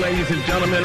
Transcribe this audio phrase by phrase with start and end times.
[0.00, 0.82] ladies and gentlemen.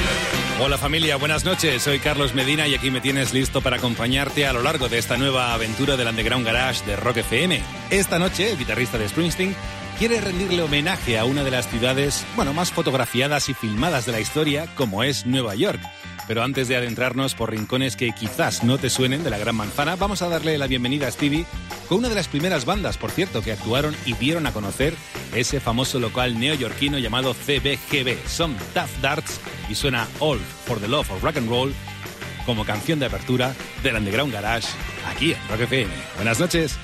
[0.59, 1.83] Hola familia, buenas noches.
[1.83, 5.17] Soy Carlos Medina y aquí me tienes listo para acompañarte a lo largo de esta
[5.17, 7.61] nueva aventura del Underground Garage de Rock FM.
[7.89, 9.55] Esta noche, el guitarrista de Springsteen
[9.99, 14.19] quiere rendirle homenaje a una de las ciudades, bueno, más fotografiadas y filmadas de la
[14.19, 15.81] historia, como es Nueva York.
[16.27, 19.95] Pero antes de adentrarnos por rincones que quizás no te suenen de la Gran Manzana,
[19.95, 21.45] vamos a darle la bienvenida a Stevie
[21.87, 24.93] con una de las primeras bandas, por cierto, que actuaron y dieron a conocer
[25.33, 28.27] ese famoso local neoyorquino llamado CBGB.
[28.27, 31.73] Son Tough Darts y suena All for the Love of Rock and Roll
[32.45, 34.69] como canción de apertura del Underground Garage
[35.07, 35.93] aquí en Rock FM.
[36.15, 36.77] Buenas noches.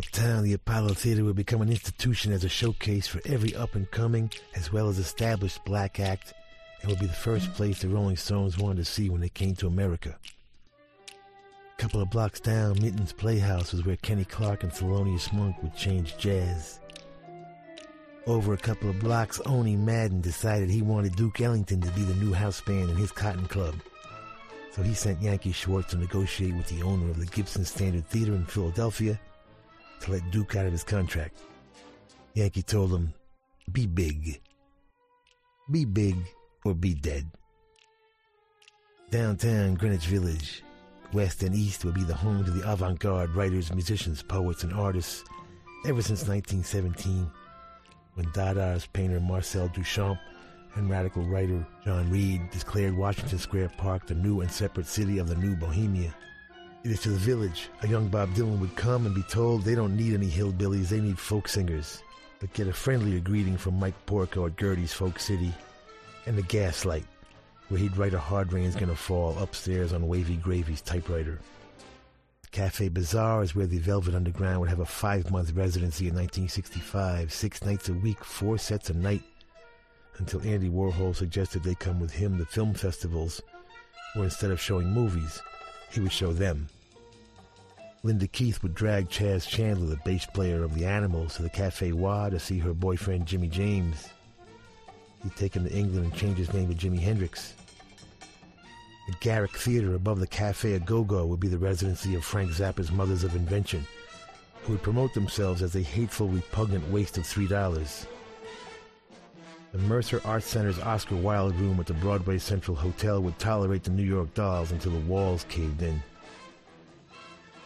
[0.00, 3.90] Uptown, the Apollo Theater will become an institution as a showcase for every up and
[3.90, 6.32] coming as well as established black act
[6.80, 9.54] and will be the first place the Rolling Stones wanted to see when they came
[9.56, 10.16] to America.
[11.06, 15.76] A couple of blocks down, Minton's Playhouse was where Kenny Clarke and Thelonious Monk would
[15.76, 16.80] change jazz.
[18.26, 22.14] Over a couple of blocks, Owney Madden decided he wanted Duke Ellington to be the
[22.14, 23.74] new house band in his Cotton Club.
[24.72, 28.32] So he sent Yankee Schwartz to negotiate with the owner of the Gibson Standard Theater
[28.32, 29.20] in Philadelphia
[30.00, 31.38] to let Duke out of his contract.
[32.34, 33.12] Yankee told him,
[33.72, 34.40] Be big.
[35.70, 36.16] Be big
[36.64, 37.30] or be dead.
[39.10, 40.62] Downtown Greenwich Village,
[41.12, 44.72] west and east, would be the home to the avant garde writers, musicians, poets, and
[44.72, 45.24] artists
[45.86, 47.28] ever since 1917,
[48.14, 50.18] when Dadaist painter Marcel Duchamp
[50.76, 55.28] and radical writer John Reed declared Washington Square Park the new and separate city of
[55.28, 56.14] the new Bohemia.
[56.82, 60.14] To the village a young Bob Dylan would come and be told they don't need
[60.14, 62.02] any hillbillies, they need folk singers,
[62.40, 65.52] but get a friendlier greeting from Mike Porco at Gerde's Folk City
[66.24, 67.04] and the Gaslight,
[67.68, 71.38] where he'd write a hard rain's gonna fall upstairs on Wavy Gravy's typewriter.
[72.50, 77.30] Cafe Bizarre is where the Velvet Underground would have a five month residency in 1965,
[77.30, 79.22] six nights a week, four sets a night,
[80.16, 83.42] until Andy Warhol suggested they come with him to film festivals,
[84.14, 85.40] where instead of showing movies,
[85.90, 86.68] he would show them.
[88.02, 91.92] Linda Keith would drag Chas Chandler, the bass player of the Animals, to the Cafe
[91.92, 94.08] Wha to see her boyfriend Jimmy James.
[95.22, 97.52] He'd take him to England and change his name to Jimi Hendrix.
[99.06, 102.92] The Garrick Theater above the Cafe A Go-Go would be the residency of Frank Zappa's
[102.92, 103.86] Mothers of Invention,
[104.62, 108.06] who would promote themselves as a hateful, repugnant waste of three dollars.
[109.72, 113.92] The Mercer Arts Center's Oscar Wilde room at the Broadway Central Hotel would tolerate the
[113.92, 116.02] New York Dolls until the walls caved in.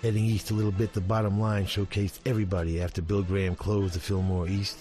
[0.03, 4.01] Heading east a little bit, the bottom line showcased everybody after Bill Graham closed the
[4.01, 4.81] Fillmore East.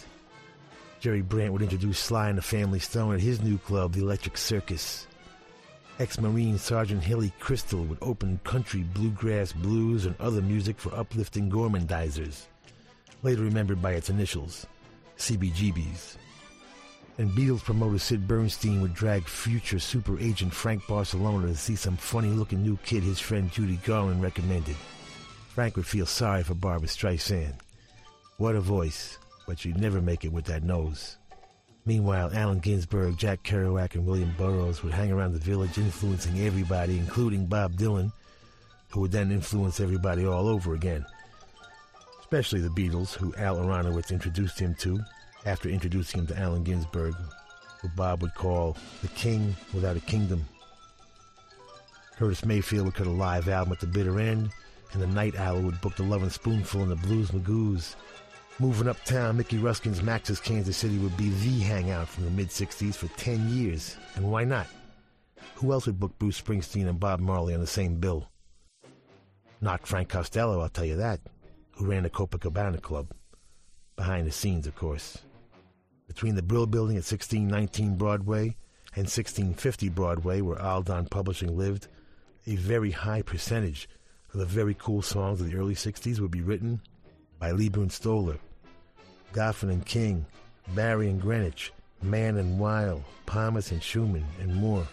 [1.00, 4.36] Jerry Brandt would introduce Sly and the Family Stone at his new club, the Electric
[4.36, 5.08] Circus.
[6.00, 12.48] Ex-Marine Sergeant Hilly Kristal would open country, bluegrass, blues, and other music for uplifting gormandizers,
[13.22, 14.68] later remembered by its initials,
[15.18, 16.18] CBGBs.
[17.20, 21.96] And Beatles promoter Sid Bernstein would drag future super agent Frank Barsalona to see some
[21.96, 24.76] funny-looking new kid his friend Judy Garland recommended.
[25.50, 27.54] Frank would feel sorry for Barbra Streisand.
[28.38, 31.18] What a voice, but you'd never make it with that nose.
[31.86, 36.98] Meanwhile, Allen Ginsberg, Jack Kerouac, and William Burroughs would hang around the village influencing everybody,
[36.98, 38.12] including Bob Dylan,
[38.90, 41.06] who would then influence everybody all over again.
[42.22, 45.00] Especially the Beatles, who Al Aronowitz introduced him to
[45.46, 47.16] after introducing him to Allen Ginsberg,
[47.82, 50.46] who Bob would call the king without a kingdom.
[52.18, 54.52] Curtis Mayfield would cut a live album at the bitter end,
[54.94, 57.96] and the Night Owl would book the Lovin' Spoonful and the Blues Magoos.
[58.60, 62.96] Moving uptown, Mickey Ruskin's Max's Kansas City would be the hangout from the mid 60s
[62.96, 63.98] for 10 years.
[64.16, 64.68] And why not?
[65.56, 68.30] Who else would book Bruce Springsteen and Bob Marley on the same bill?
[69.60, 71.20] Not Frank Costello, I'll tell you that,
[71.72, 73.12] who ran the Copacabana Club.
[73.96, 75.20] Behind the scenes, of course.
[76.08, 78.56] Between the Brill Building at 1619 Broadway
[78.96, 81.88] and 1650 Broadway, where Aldon Publishing lived,
[82.46, 83.88] a very high percentage
[84.34, 86.82] of the very cool songs of the early 60s would be written
[87.40, 88.38] by Leiber and Stoller,
[89.34, 90.26] Goffin and King,
[90.76, 91.72] Barry and Greenwich,
[92.02, 94.88] Mann and Weil, Pomus and Shuman, and more.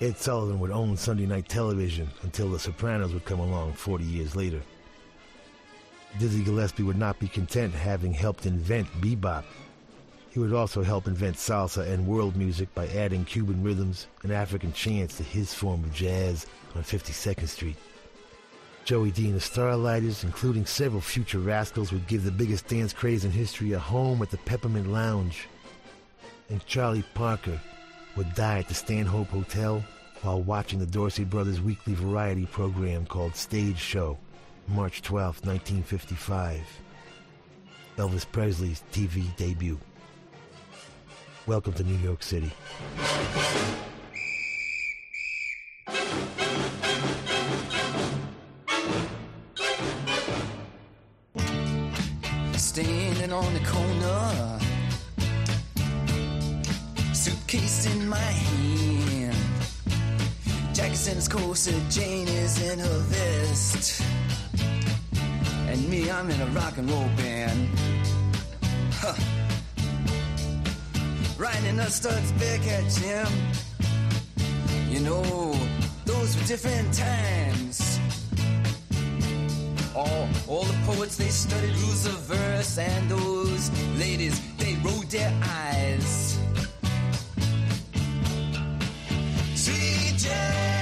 [0.00, 4.34] Ed Sullivan would own Sunday night television until The Sopranos would come along 40 years
[4.34, 4.62] later.
[6.18, 9.44] Dizzy Gillespie would not be content having helped invent bebop.
[10.30, 14.72] He would also help invent salsa and world music by adding Cuban rhythms and African
[14.72, 16.46] chants to his form of jazz
[16.76, 17.76] on 52nd Street.
[18.84, 23.24] Joey Dee and the Starlighters, including several future rascals, would give the biggest dance craze
[23.24, 25.48] in history a home at the Peppermint Lounge.
[26.48, 27.60] And Charlie Parker
[28.16, 29.84] would die at the Stanhope Hotel
[30.22, 34.16] while watching the Dorsey Brothers weekly variety program called Stage Show,
[34.68, 36.60] March 12, 1955.
[37.96, 39.78] Elvis Presley's TV debut.
[41.50, 42.48] Welcome to New York City.
[52.54, 54.60] standing on the corner,
[57.12, 59.36] suitcase in my hand.
[60.72, 64.04] Jackson's corset, Jane is in her vest,
[65.66, 67.68] and me, I'm in a rock and roll band.
[68.92, 69.39] Huh.
[71.40, 73.26] Riding the studs back at Jim.
[74.90, 75.54] You know,
[76.04, 77.98] those were different times.
[79.96, 85.32] All, all the poets, they studied rules of verse, and those ladies, they rolled their
[85.42, 86.38] eyes.
[89.54, 90.79] CJ,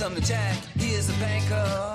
[0.00, 1.94] Here's some Jack, he is a banker.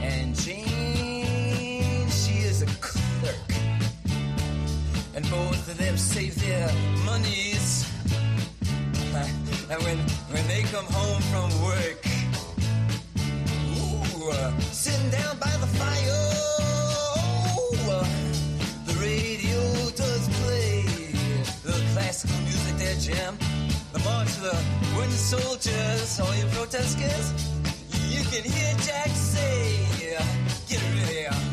[0.00, 3.50] And Jane, she is a clerk.
[5.14, 6.72] And both of them save their
[7.04, 7.86] monies.
[9.70, 9.98] And when,
[10.32, 12.06] when they come home from work,
[13.76, 16.24] ooh, uh, sitting down by the fire,
[16.58, 18.04] oh, uh,
[18.86, 20.82] the radio does play
[21.62, 23.59] the classical music their jam.
[24.04, 27.32] March of the wooden soldiers, all you protesters,
[28.08, 29.86] you can hear Jack say,
[30.68, 31.20] get ready.
[31.30, 31.49] Sweet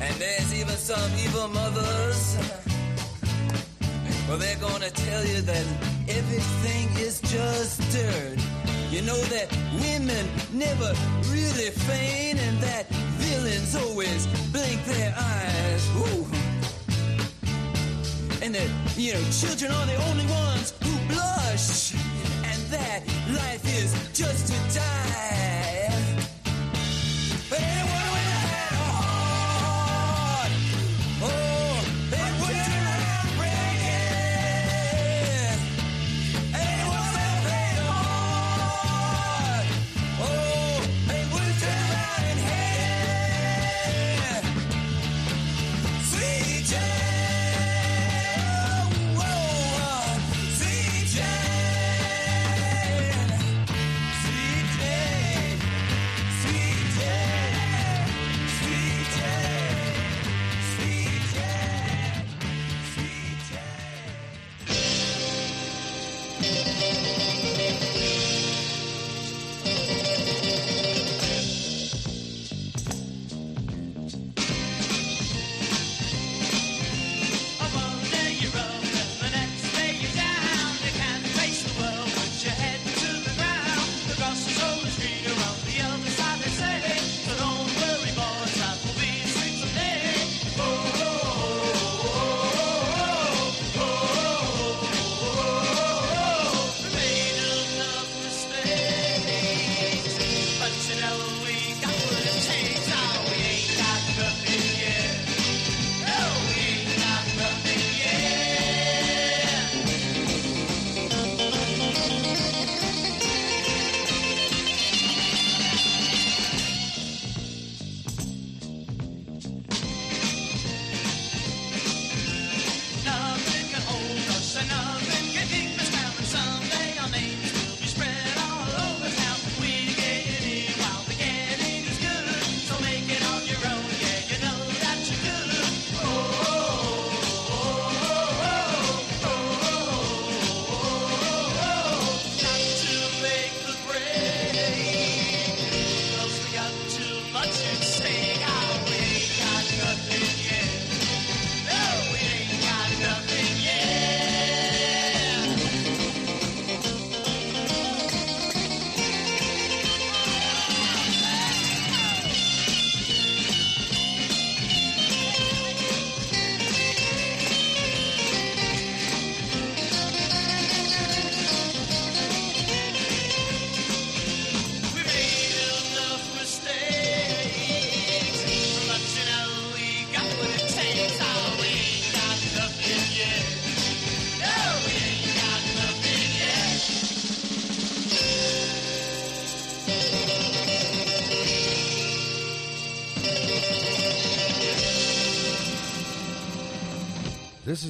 [0.00, 2.36] And there's even some evil mothers.
[4.28, 5.66] Well, they're gonna tell you that
[6.08, 8.38] everything is just dirt.
[8.90, 9.50] You know that
[9.80, 10.94] women never
[11.30, 12.86] really feign, and that
[13.18, 15.88] villains always blink their eyes.
[15.96, 16.26] Ooh.
[18.40, 21.94] And that, you know, children are the only ones who blush.
[22.44, 23.02] And that
[23.34, 26.01] life is just to die.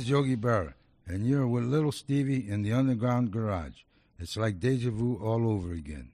[0.02, 0.74] Is Yogi Berra,
[1.06, 3.84] and you're with Little Stevie in the Underground Garage.
[4.18, 6.10] It's like deja vu all over again.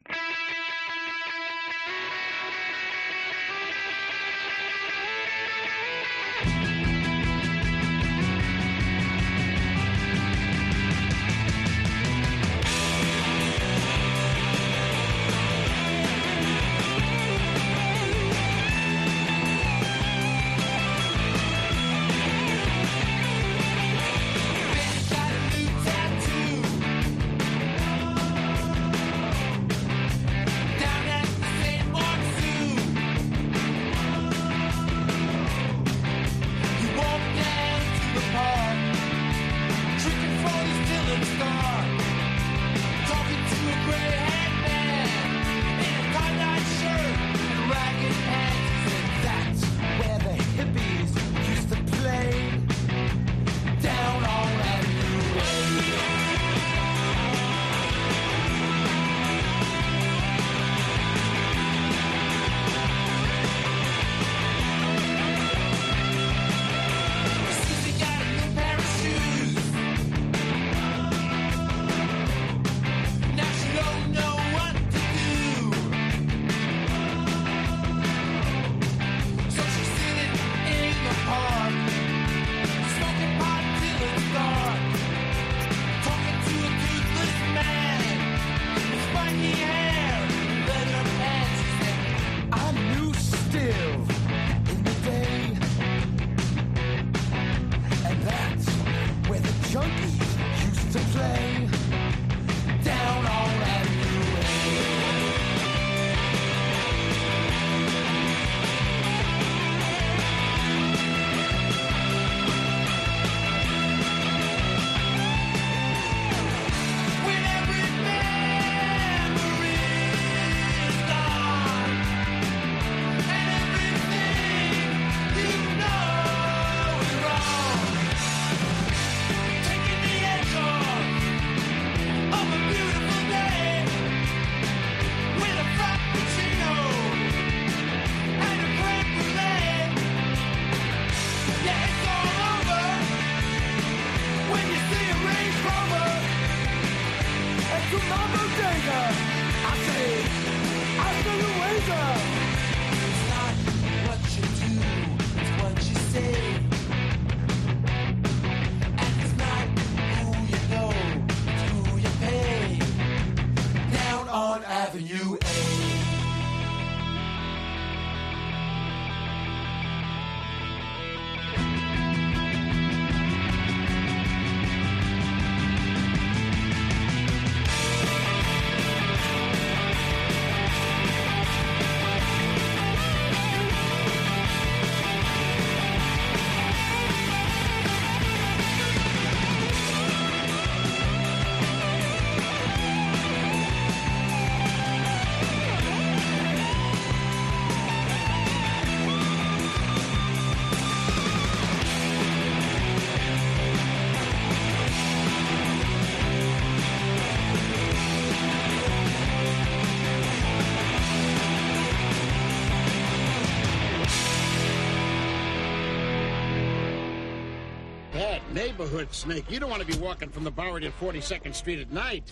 [218.38, 219.50] Bad neighborhood, Snake.
[219.50, 222.30] You don't want to be walking from the Bowery to 42nd Street at night.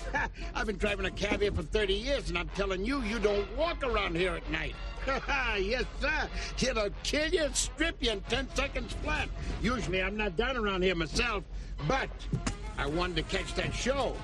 [0.55, 3.57] I've been driving a cab here for 30 years, and I'm telling you, you don't
[3.57, 4.75] walk around here at night.
[5.61, 6.29] yes, sir.
[6.61, 9.29] It'll kill you, strip you in 10 seconds flat.
[9.63, 11.43] Usually I'm not down around here myself,
[11.89, 12.11] but
[12.79, 14.15] I wanted to catch that show.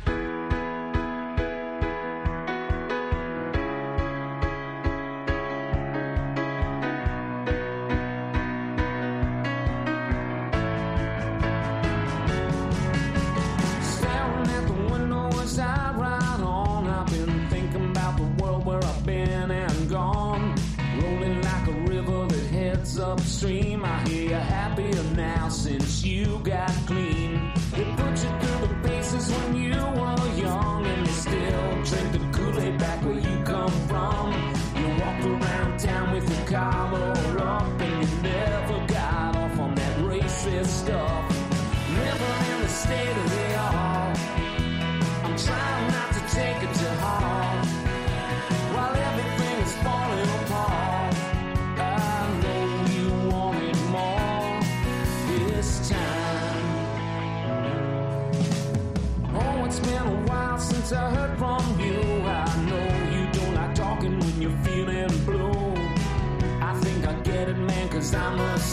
[23.43, 23.85] Upstream.
[23.85, 27.12] I hear you're happier now since you got clean.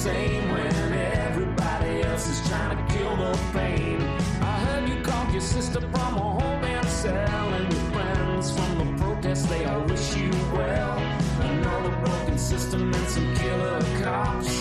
[0.09, 0.93] Same when
[1.23, 3.97] everybody else is trying to kill the pain.
[4.51, 8.87] I heard you called your sister from a holding cell, and your friends from the
[9.01, 10.95] protest, they all wish you well.
[11.51, 14.51] Another broken system and some killer cops.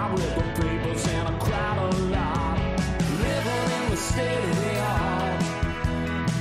[0.00, 2.58] I read the papers and I cried a lot.
[3.26, 5.42] Living in the state of the art.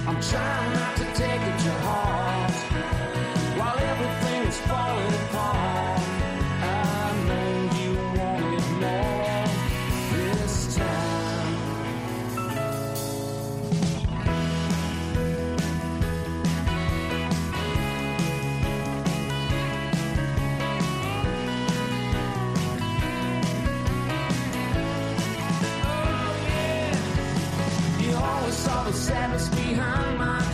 [0.07, 0.88] I'm trying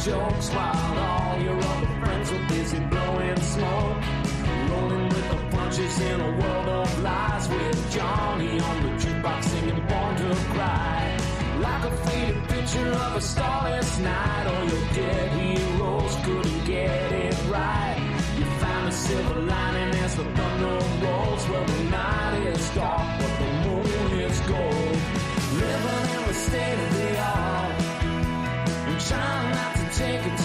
[0.06, 3.98] jokes while all your other friends were busy blowing smoke.
[4.70, 9.82] Rolling with the punches in a world of lies with Johnny on the jukebox singing
[9.89, 11.18] Born to Cry.
[11.60, 17.38] Like a faded picture of a starless night, all your dead heroes couldn't get it
[17.50, 17.98] right.
[18.38, 21.50] You found a silver lining as the thunder rolls.
[21.50, 24.98] Well, the night is dark, but the moon is gold.
[25.62, 27.82] Living in the state of the art.
[28.88, 29.55] I'm trying
[29.95, 30.44] take it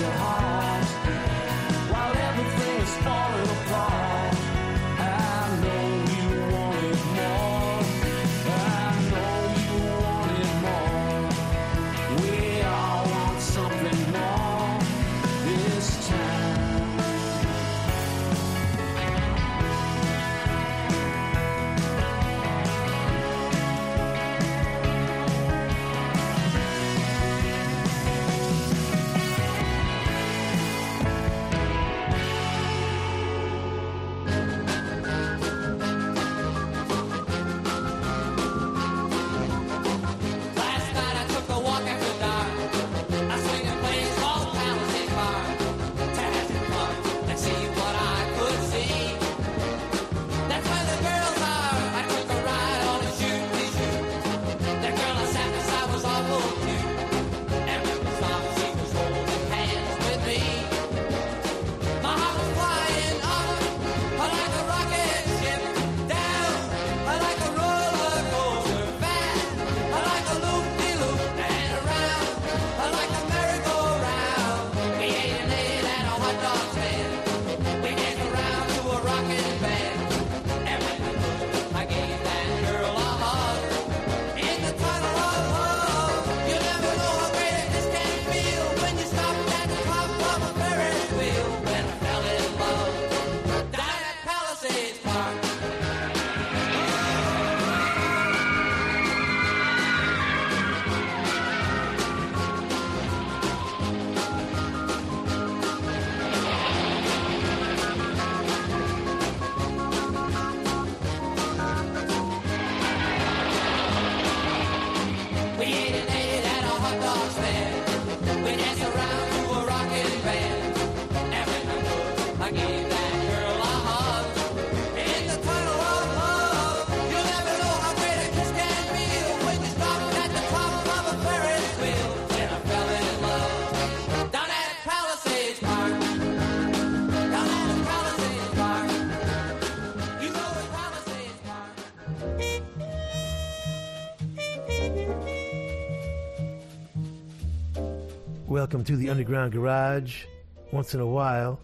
[148.80, 150.24] Welcome to the Underground Garage.
[150.72, 151.60] Once in a while,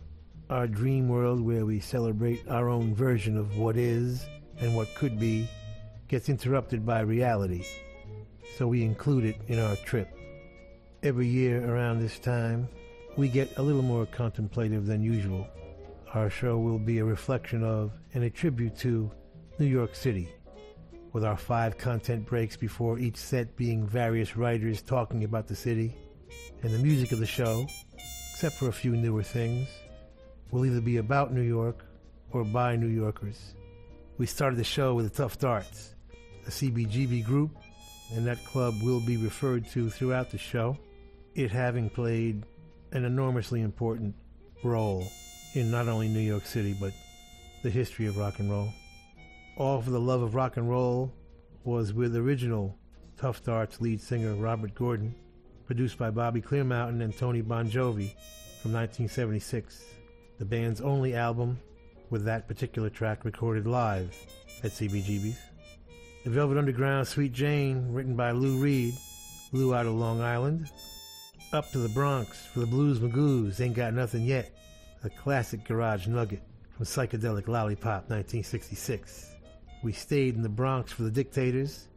[0.50, 4.26] our dream world where we celebrate our own version of what is
[4.58, 5.48] and what could be
[6.08, 7.64] gets interrupted by reality.
[8.58, 10.14] So we include it in our trip.
[11.02, 12.68] Every year around this time,
[13.16, 15.48] we get a little more contemplative than usual.
[16.12, 19.10] Our show will be a reflection of and a tribute to
[19.58, 20.28] New York City,
[21.14, 25.96] with our five content breaks before each set being various writers talking about the city,
[26.62, 27.66] and the music of the show,
[28.32, 29.68] except for a few newer things,
[30.50, 31.84] will either be about New York
[32.32, 33.54] or by New Yorkers.
[34.18, 35.94] We started the show with the Tuff Darts,
[36.46, 37.56] a CBGB group,
[38.14, 40.78] and that club will be referred to throughout the show,
[41.34, 42.44] it having played
[42.92, 44.14] an enormously important
[44.62, 45.06] role
[45.54, 46.92] in not only New York City but
[47.62, 48.72] the history of rock and roll.
[49.56, 51.12] All for the Love of Rock and Roll
[51.64, 52.78] was with original
[53.16, 55.14] Tuff Darts lead singer Robert Gordon,
[55.66, 58.14] produced by Bobby Clearmountain and Tony Bongiovi
[58.62, 59.84] from 1976,
[60.38, 61.58] the band's only album
[62.10, 64.14] with that particular track recorded live
[64.62, 65.38] at CBGB's.
[66.24, 68.94] The Velvet Underground Sweet Jane, written by Lou Reed,
[69.52, 70.70] Lou out of Long Island.
[71.52, 74.56] Up to the Bronx for the Blues Magoos, Ain't Got Nothing Yet,
[75.04, 76.42] a classic garage nugget
[76.76, 79.32] from Psychedelic Lollipop 1966.
[79.82, 81.88] We stayed in the Bronx for the Dictators,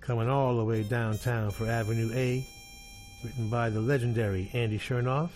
[0.00, 2.46] coming all the way downtown for Avenue A,
[3.24, 5.30] written by the legendary Andy Shernoff.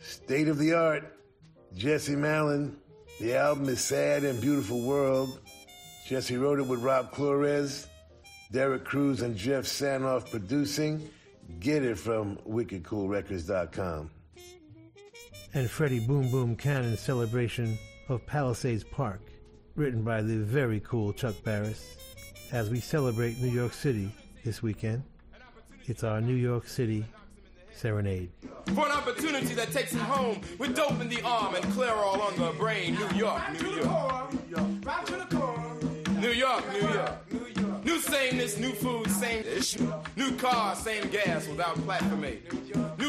[0.00, 1.16] State of the art,
[1.74, 2.76] Jesse Malin.
[3.20, 5.40] The album is Sad and Beautiful World.
[6.06, 7.86] Jesse wrote it with Rob Flores,
[8.52, 11.08] Derek Cruz, and Jeff Sanoff producing.
[11.60, 14.10] Get it from wickedcoolrecords.com.
[15.54, 19.20] and Freddie Boom Boom Cannon's celebration of Palisades Park,
[19.74, 21.96] written by the very cool Chuck Barris,
[22.52, 24.12] as we celebrate New York City
[24.44, 25.02] this weekend.
[25.88, 27.04] It's our New York City
[27.72, 28.28] Serenade.
[28.74, 32.36] For an opportunity that takes him home with dope in the arm and Clairol on
[32.36, 32.94] the brain.
[32.94, 34.32] New York, New York.
[36.20, 37.84] New York, New York.
[37.84, 39.92] New sameness, new food, same issue.
[40.16, 42.40] New car, same gas without platformate.
[42.98, 43.05] New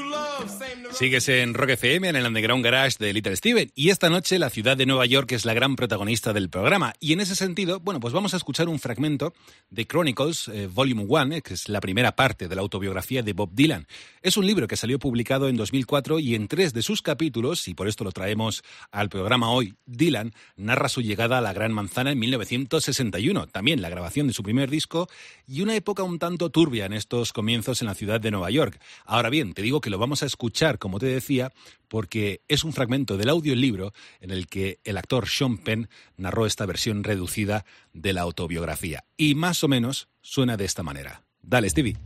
[0.92, 4.50] Sigues en Rock FM en el Underground Garage de Little Steven y esta noche la
[4.50, 8.00] ciudad de Nueva York es la gran protagonista del programa y en ese sentido, bueno,
[8.00, 9.34] pues vamos a escuchar un fragmento
[9.70, 13.34] de Chronicles eh, Volume 1, eh, que es la primera parte de la autobiografía de
[13.34, 13.86] Bob Dylan.
[14.24, 17.76] Es un libro que salió publicado en 2004 y en tres de sus capítulos, y
[17.76, 22.12] por esto lo traemos al programa hoy, Dylan narra su llegada a la Gran Manzana
[22.12, 25.08] en 1961, también la grabación de su primer disco
[25.48, 28.80] y una época un tanto turbia en estos comienzos en la ciudad de Nueva York.
[29.06, 31.52] Ahora bien, te digo que lo vamos a escuchar, como te decía,
[31.88, 36.66] porque es un fragmento del audiolibro en el que el actor Sean Penn narró esta
[36.66, 39.04] versión reducida de la autobiografía.
[39.18, 41.24] Y más o menos suena de esta manera.
[41.42, 41.98] Dale, Stevie.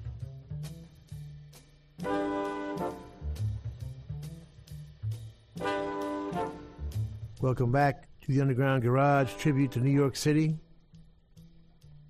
[7.41, 10.55] Welcome back to the Underground Garage tribute to New York City.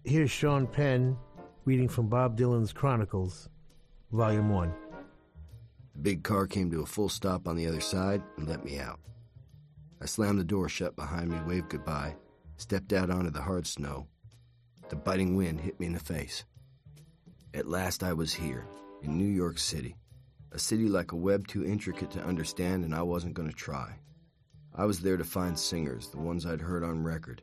[0.04, 1.16] Here's Sean Penn
[1.64, 3.48] reading from Bob Dylan's Chronicles,
[4.12, 4.91] Volume 1.
[5.94, 8.80] The big car came to a full stop on the other side and let me
[8.80, 9.00] out.
[10.02, 12.16] I slammed the door shut behind me, waved goodbye,
[12.58, 14.08] stepped out onto the hard snow.
[14.90, 16.44] The biting wind hit me in the face.
[17.54, 18.66] At last I was here,
[19.04, 19.96] in New York City,
[20.52, 23.94] a city like a web too intricate to understand, and I wasn't going to try.
[24.74, 27.42] I was there to find singers, the ones I'd heard on record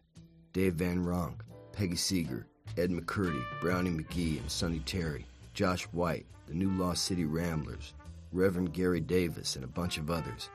[0.52, 1.40] Dave Van Ronk,
[1.72, 7.24] Peggy Seeger, Ed McCurdy, Brownie McGhee, and Sonny Terry, Josh White, the New Lost City
[7.24, 7.94] Ramblers,
[8.32, 10.50] Reverend Gary Davis, and a bunch of others.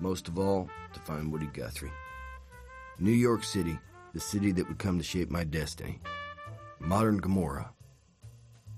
[0.00, 1.92] Most of all, to find Woody Guthrie.
[2.98, 3.78] New York City,
[4.12, 6.00] the city that would come to shape my destiny.
[6.78, 7.72] Modern Gomorrah.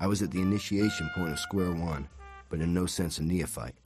[0.01, 2.09] I was at the initiation point of Square One,
[2.49, 3.77] but in no sense a neophyte.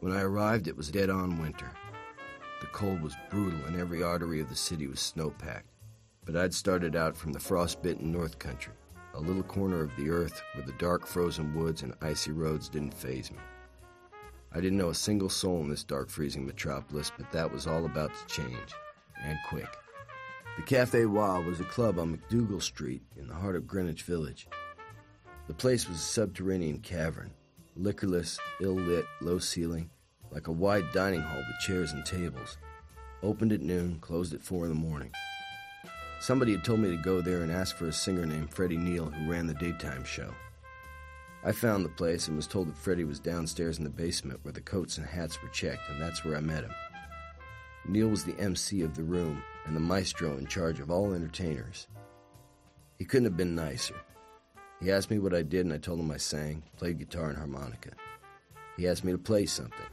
[0.00, 1.70] When I arrived, it was dead on winter.
[2.60, 5.70] The cold was brutal, and every artery of the city was snow packed.
[6.24, 8.72] But I'd started out from the frostbitten North Country,
[9.16, 12.92] a little corner of the earth where the dark frozen woods and icy roads didn't
[12.92, 13.38] phase me.
[14.52, 17.86] I didn't know a single soul in this dark freezing metropolis, but that was all
[17.86, 18.74] about to change,
[19.22, 19.68] and quick.
[20.56, 24.48] The Cafe Wha was a club on MacDougal Street in the heart of Greenwich Village.
[25.48, 27.32] The place was a subterranean cavern,
[27.78, 29.90] liquorless, ill lit, low ceiling,
[30.30, 32.58] like a wide dining hall with chairs and tables.
[33.22, 35.12] Opened at noon, closed at four in the morning.
[36.20, 39.06] Somebody had told me to go there and ask for a singer named Freddie Neil
[39.06, 40.32] who ran the daytime show.
[41.44, 44.52] I found the place and was told that Freddie was downstairs in the basement where
[44.52, 46.72] the coats and hats were checked, and that's where I met him.
[47.86, 51.86] Neil was the MC of the room and the maestro in charge of all entertainers.
[52.98, 53.94] He couldn't have been nicer.
[54.80, 57.38] He asked me what I did, and I told him I sang, played guitar and
[57.38, 57.90] harmonica.
[58.76, 59.86] He asked me to play something.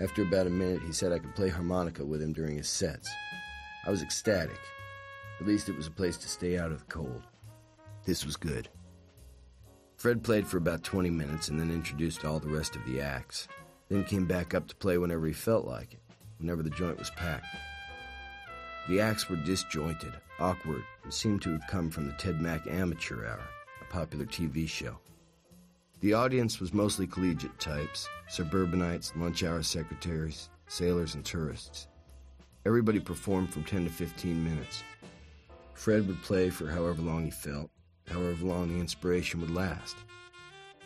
[0.00, 3.10] After about a minute, he said I could play harmonica with him during his sets.
[3.86, 4.58] I was ecstatic.
[5.42, 7.22] At least it was a place to stay out of the cold.
[8.04, 8.68] This was good.
[9.96, 13.48] Fred played for about 20 minutes and then introduced all the rest of the acts.
[13.88, 16.00] Then came back up to play whenever he felt like it,
[16.38, 17.48] whenever the joint was packed.
[18.88, 23.26] The acts were disjointed, awkward, and seemed to have come from the Ted Mack Amateur
[23.26, 23.42] Hour,
[23.80, 24.96] a popular TV show.
[25.98, 31.88] The audience was mostly collegiate types suburbanites, lunch hour secretaries, sailors, and tourists.
[32.64, 34.84] Everybody performed from 10 to 15 minutes.
[35.74, 37.70] Fred would play for however long he felt,
[38.08, 39.96] however long the inspiration would last.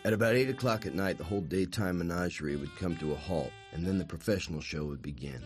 [0.05, 3.51] At about 8 o'clock at night, the whole daytime menagerie would come to a halt,
[3.73, 5.43] and then the professional show would begin.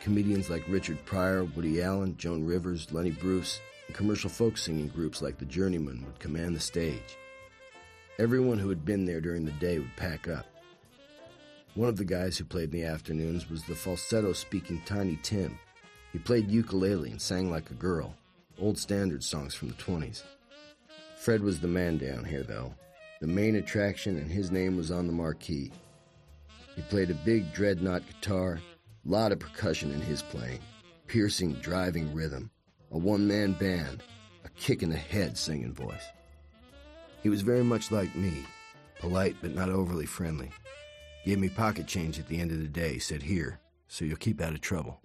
[0.00, 5.22] Comedians like Richard Pryor, Woody Allen, Joan Rivers, Lenny Bruce, and commercial folk singing groups
[5.22, 7.16] like the Journeymen would command the stage.
[8.18, 10.46] Everyone who had been there during the day would pack up.
[11.74, 15.58] One of the guys who played in the afternoons was the falsetto speaking Tiny Tim.
[16.12, 18.14] He played ukulele and sang like a girl,
[18.58, 20.22] old standard songs from the 20s.
[21.16, 22.74] Fred was the man down here, though,
[23.20, 25.72] the main attraction, and his name was on the marquee.
[26.76, 28.60] He played a big dreadnought guitar,
[29.06, 30.60] a lot of percussion in his playing,
[31.06, 32.50] piercing, driving rhythm,
[32.90, 34.02] a one man band,
[34.44, 36.04] a kick in the head singing voice.
[37.22, 38.44] He was very much like me,
[39.00, 40.50] polite but not overly friendly.
[41.24, 44.42] Gave me pocket change at the end of the day, said, Here, so you'll keep
[44.42, 45.00] out of trouble.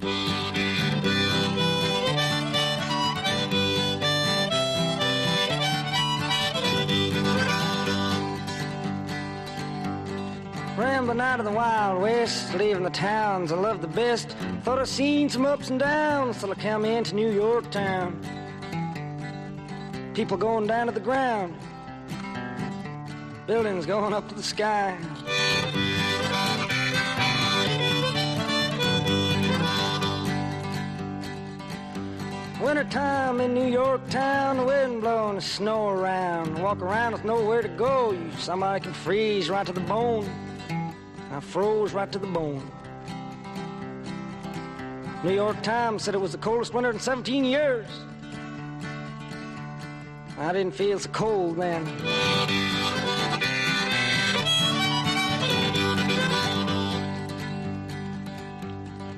[11.09, 14.29] Rambling out of the Wild West, leaving the towns I love the best.
[14.61, 18.21] Thought I'd seen some ups and downs till I come into New York town.
[20.13, 21.55] People going down to the ground,
[23.47, 24.95] buildings going up to the sky.
[32.61, 36.61] Wintertime in New York town, the wind blowing the snow around.
[36.61, 38.11] Walk around with nowhere to go.
[38.11, 40.29] You somebody can freeze right to the bone.
[41.31, 42.71] I froze right to the bone.
[45.23, 47.87] New York Times said it was the coldest winter in 17 years.
[50.39, 51.85] I didn't feel so cold then.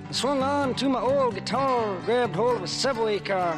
[0.10, 3.54] I swung on to my old guitar, grabbed hold of a subway car.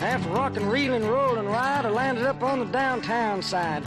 [0.00, 3.84] After rocking, reeling, rolling ride, I landed up on the downtown side.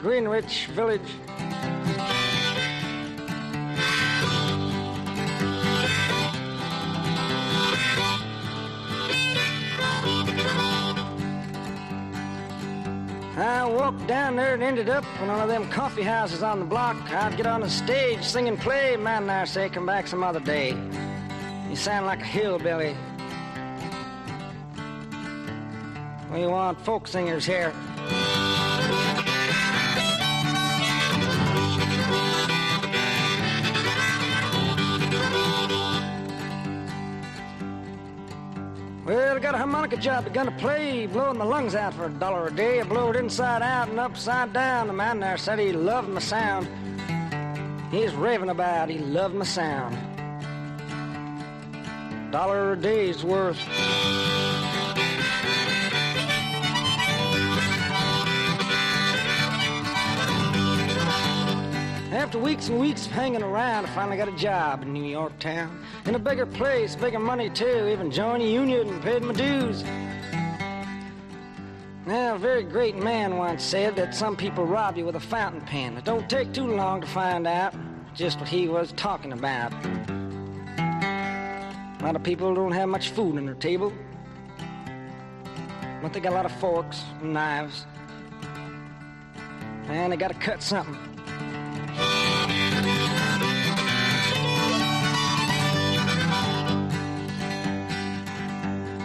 [0.00, 1.00] Greenwich Village.
[13.42, 16.64] I walked down there and ended up in one of them coffee houses on the
[16.64, 16.96] block.
[17.12, 18.96] I'd get on the stage, sing and play.
[18.96, 20.76] Man, I say, come back some other day.
[21.68, 22.96] You sound like a hillbilly.
[26.32, 27.72] We want folk singers here.
[39.04, 42.08] Well, I got a harmonica job, begun to play, blowing my lungs out for a
[42.08, 42.80] dollar a day.
[42.80, 44.86] I blow it inside out and upside down.
[44.86, 46.68] The man there said he loved my sound.
[47.90, 49.98] He's raving about he loved my sound.
[52.30, 53.58] Dollar a day's worth.
[62.12, 65.38] After weeks and weeks of hanging around, I finally got a job in New York
[65.38, 65.82] town.
[66.04, 67.88] In a bigger place, bigger money too.
[67.88, 69.82] Even joined a union and paid my dues.
[72.04, 75.62] Now, a very great man once said that some people rob you with a fountain
[75.62, 75.96] pen.
[75.96, 77.74] It don't take too long to find out
[78.14, 79.72] just what he was talking about.
[80.76, 83.90] A lot of people don't have much food on their table,
[86.02, 87.86] but they got a lot of forks and knives.
[89.86, 91.11] And they got to cut something.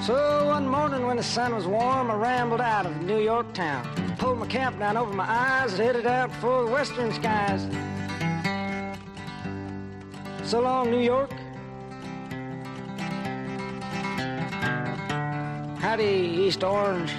[0.08, 3.86] So one morning when the sun was warm, I rambled out of New York town.
[4.18, 7.62] Pulled my cap down over my eyes and headed out for the western skies.
[10.50, 11.30] So long, New York.
[15.82, 17.12] Howdy, East Orange.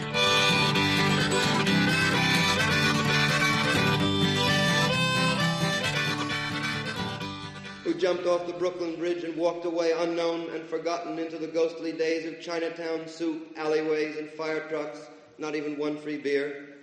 [7.99, 12.27] Jumped off the Brooklyn Bridge and walked away unknown and forgotten into the ghostly days
[12.27, 15.01] of Chinatown soup, alleyways, and fire trucks,
[15.39, 16.77] not even one free beer,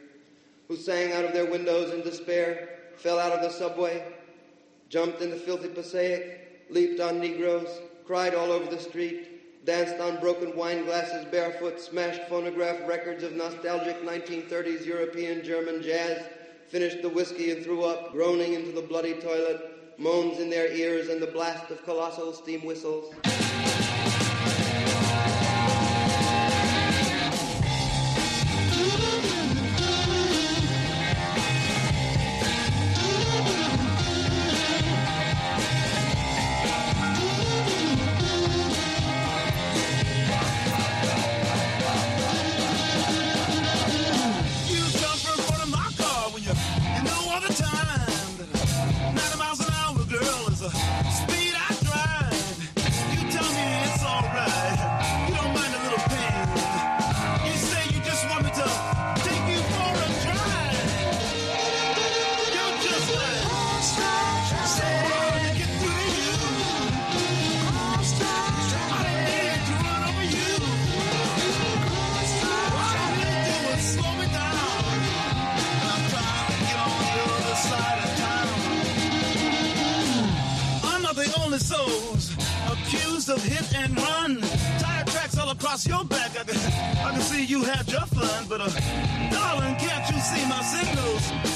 [0.68, 4.04] who sang out of their windows in despair, fell out of the subway,
[4.90, 7.70] jumped in the filthy Passaic, leaped on Negroes,
[8.06, 13.34] cried all over the street, danced on broken wine glasses barefoot, smashed phonograph records of
[13.34, 16.28] nostalgic 1930s European German jazz,
[16.68, 21.10] finished the whiskey and threw up, groaning into the bloody toilet, moans in their ears
[21.10, 23.14] and the blast of colossal steam whistles.
[85.84, 86.32] Your back.
[86.40, 86.56] I can,
[87.06, 88.70] I can see you had your fun, but uh,
[89.30, 91.55] darling, can't you see my signals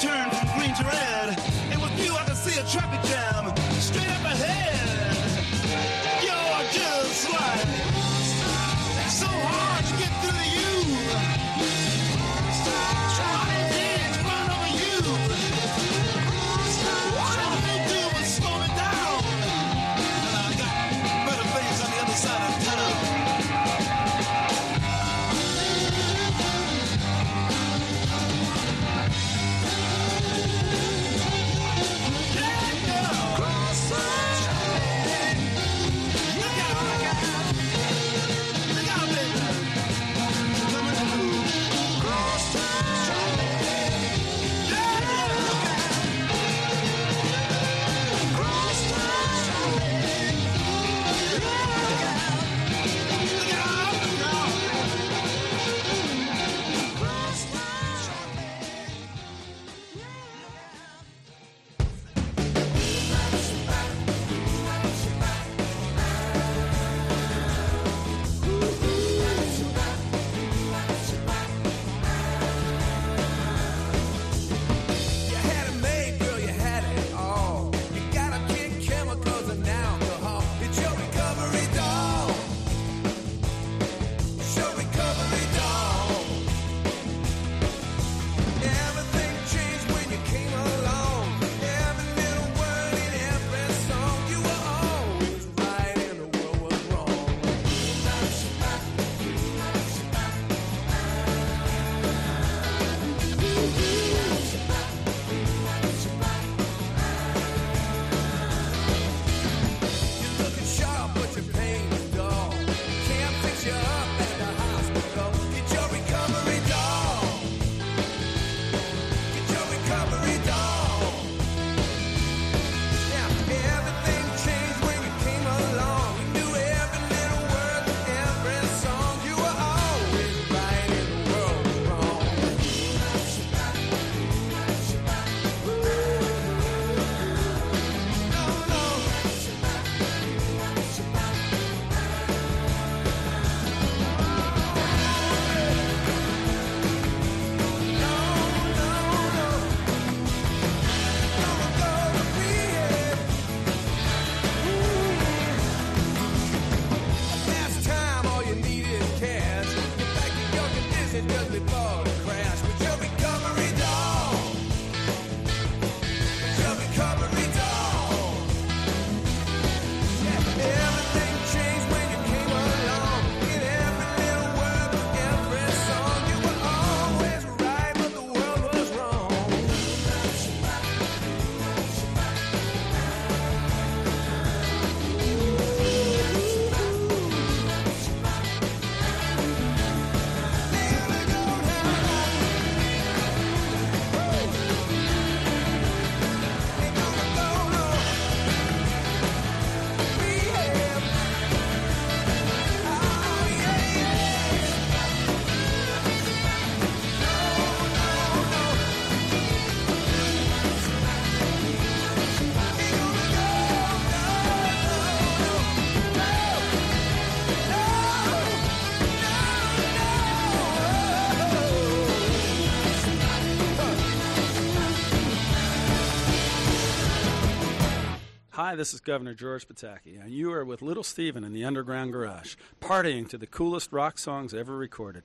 [228.76, 232.56] this is Governor George Pataki, and you are with Little Steven in the Underground Garage,
[232.82, 235.24] partying to the coolest rock songs ever recorded.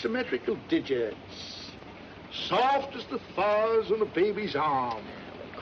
[0.00, 1.72] Symmetrical digits.
[2.32, 5.02] Soft as the fuzz on a baby's arm.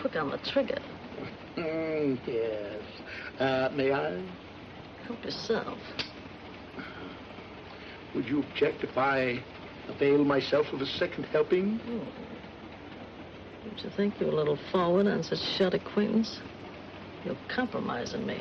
[0.00, 0.78] Quick on the trigger.
[1.56, 2.82] Mm, yes.
[3.38, 4.22] Uh, may I?
[5.06, 5.78] Help yourself.
[8.14, 9.42] Would you object if I
[9.88, 11.78] avail myself of a second helping?
[13.64, 16.40] Don't you think you're a little forward on such short acquaintance?
[17.24, 18.40] You're compromising me.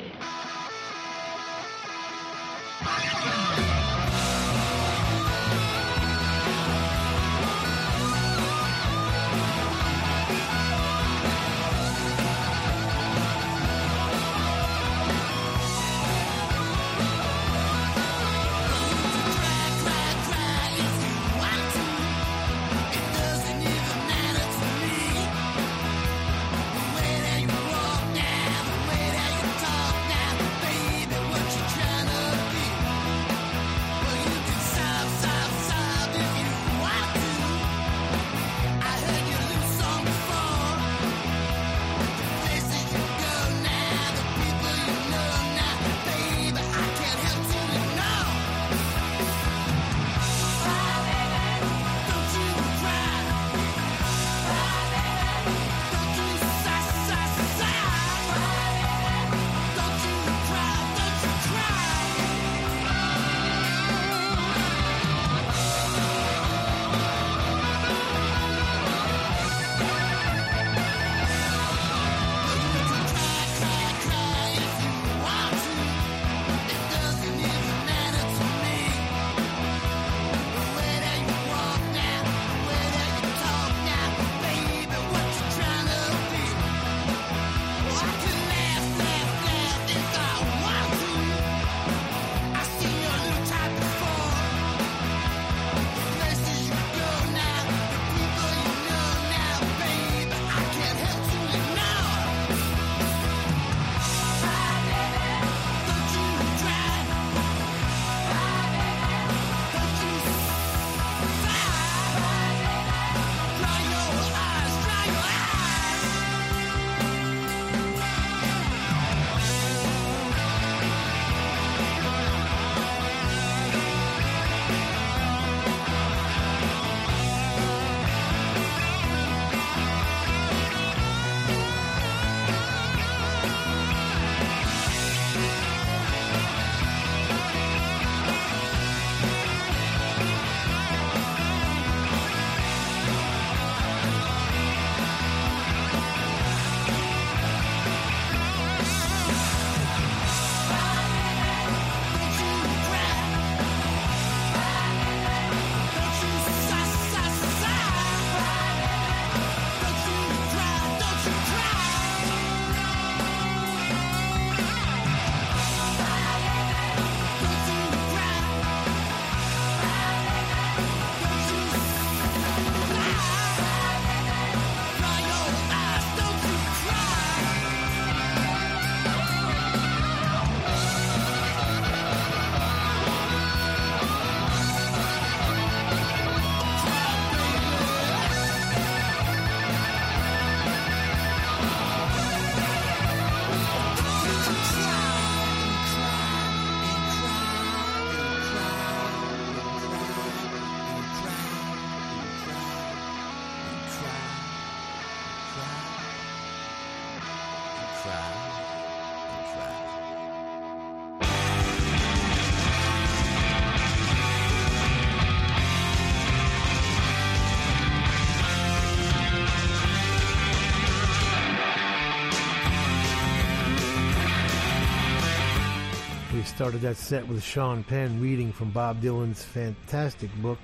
[226.56, 230.58] Started that set with Sean Penn reading from Bob Dylan's fantastic book,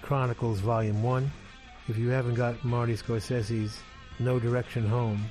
[0.00, 1.30] Chronicles Volume 1.
[1.88, 3.80] If you haven't got Marty Scorsese's
[4.18, 5.22] No Direction Home,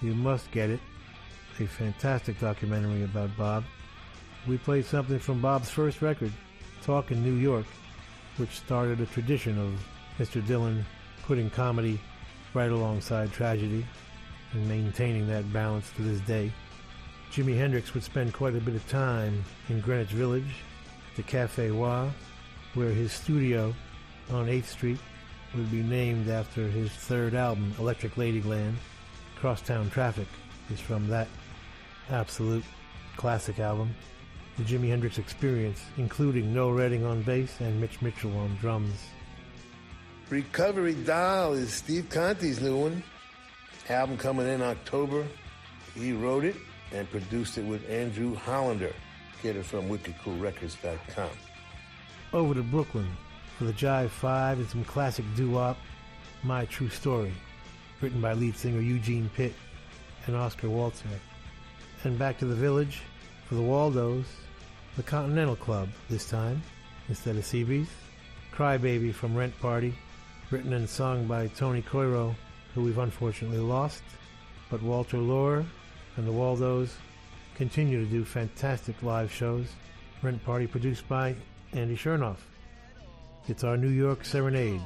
[0.00, 0.80] you must get it.
[1.60, 3.62] A fantastic documentary about Bob.
[4.48, 6.32] We played something from Bob's first record,
[6.82, 7.66] Talkin' New York,
[8.38, 9.72] which started a tradition of
[10.18, 10.42] Mr.
[10.42, 10.82] Dylan
[11.22, 12.00] putting comedy
[12.54, 13.86] right alongside tragedy
[14.52, 16.52] and maintaining that balance to this day.
[17.32, 20.54] Jimi Hendrix would spend quite a bit of time in Greenwich Village,
[21.16, 22.10] the Cafe Wha,
[22.74, 23.74] where his studio
[24.30, 24.98] on 8th Street
[25.54, 28.74] would be named after his third album, Electric Ladyland.
[29.36, 30.28] Crosstown Traffic
[30.70, 31.26] is from that
[32.10, 32.64] absolute
[33.16, 33.94] classic album.
[34.58, 39.06] The Jimi Hendrix Experience, including Noel Redding on bass and Mitch Mitchell on drums.
[40.28, 43.02] Recovery Doll is Steve Conti's new one.
[43.88, 45.26] Album coming in October.
[45.94, 46.56] He wrote it
[46.92, 48.92] and produced it with Andrew Hollander.
[49.42, 51.30] Get it from wickedcoolrecords.com.
[52.32, 53.08] Over to Brooklyn
[53.58, 55.76] for the Jive 5 and some classic doo-wop,
[56.42, 57.32] My True Story,
[58.00, 59.54] written by lead singer Eugene Pitt
[60.26, 61.08] and Oscar Waltzer.
[62.04, 63.02] And back to the village
[63.46, 64.26] for the Waldos,
[64.96, 66.62] the Continental Club this time,
[67.08, 67.88] instead of Seabees.
[68.52, 69.94] Crybaby from Rent Party,
[70.50, 72.34] written and sung by Tony Coiro,
[72.74, 74.02] who we've unfortunately lost.
[74.70, 75.64] But Walter Lure
[76.16, 76.94] and the Waldos
[77.54, 79.66] continue to do fantastic live shows.
[80.22, 81.34] Rent Party produced by
[81.72, 82.38] Andy Shernoff.
[83.48, 84.80] It's our New York Serenade.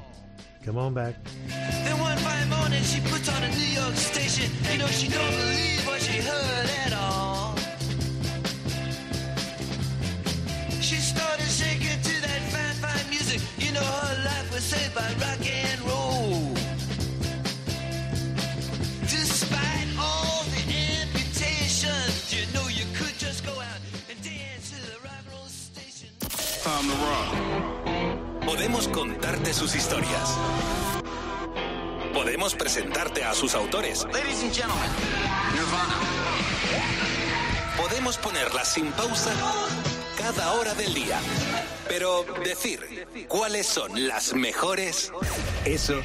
[0.64, 1.14] Come on back.
[1.98, 4.50] One fine morning she puts on a New York station.
[4.72, 5.85] You know she don't believe
[28.44, 30.36] Podemos contarte sus historias.
[32.14, 34.04] Podemos presentarte a sus autores.
[34.12, 34.90] Ladies and gentlemen,
[35.52, 35.96] Nirvana.
[37.76, 39.32] Podemos ponerlas sin pausa
[40.16, 41.18] cada hora del día.
[41.88, 45.12] Pero decir cuáles son las mejores,
[45.64, 46.00] eso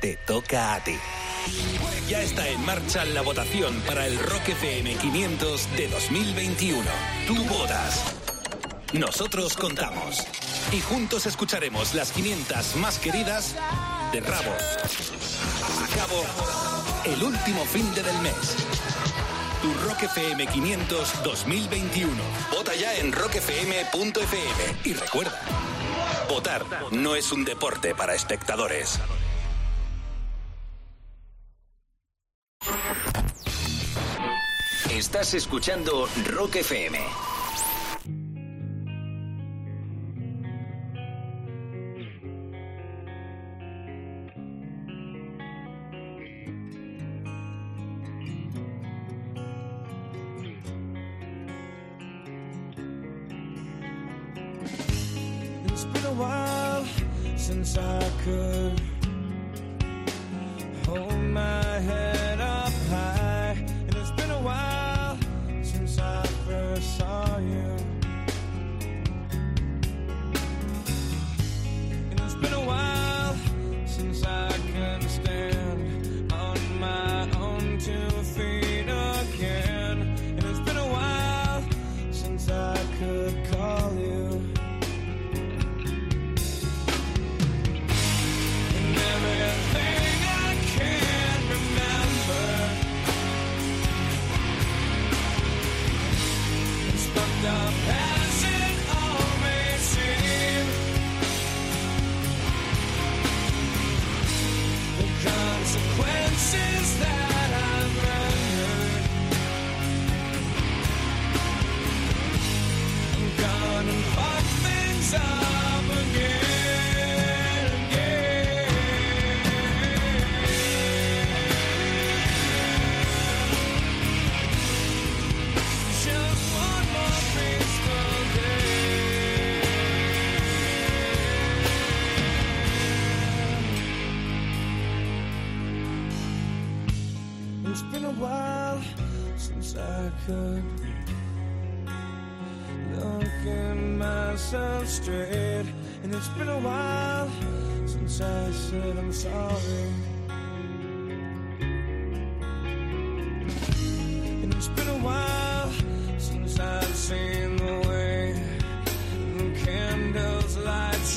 [0.00, 0.96] te toca a ti.
[2.08, 6.82] Ya está en marcha la votación para el Rock FM 500 de 2021.
[7.26, 8.23] Tú votas.
[8.94, 10.24] Nosotros contamos.
[10.70, 13.56] Y juntos escucharemos las 500 más queridas
[14.12, 14.52] de Rabo.
[15.82, 16.24] A cabo
[17.04, 18.56] el último fin de del mes.
[19.62, 22.12] Tu Rock FM 500 2021.
[22.52, 24.76] Vota ya en rockfm.fm.
[24.84, 25.40] Y recuerda,
[26.28, 29.00] votar no es un deporte para espectadores.
[34.88, 37.00] Estás escuchando Rock FM.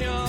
[0.06, 0.27] Light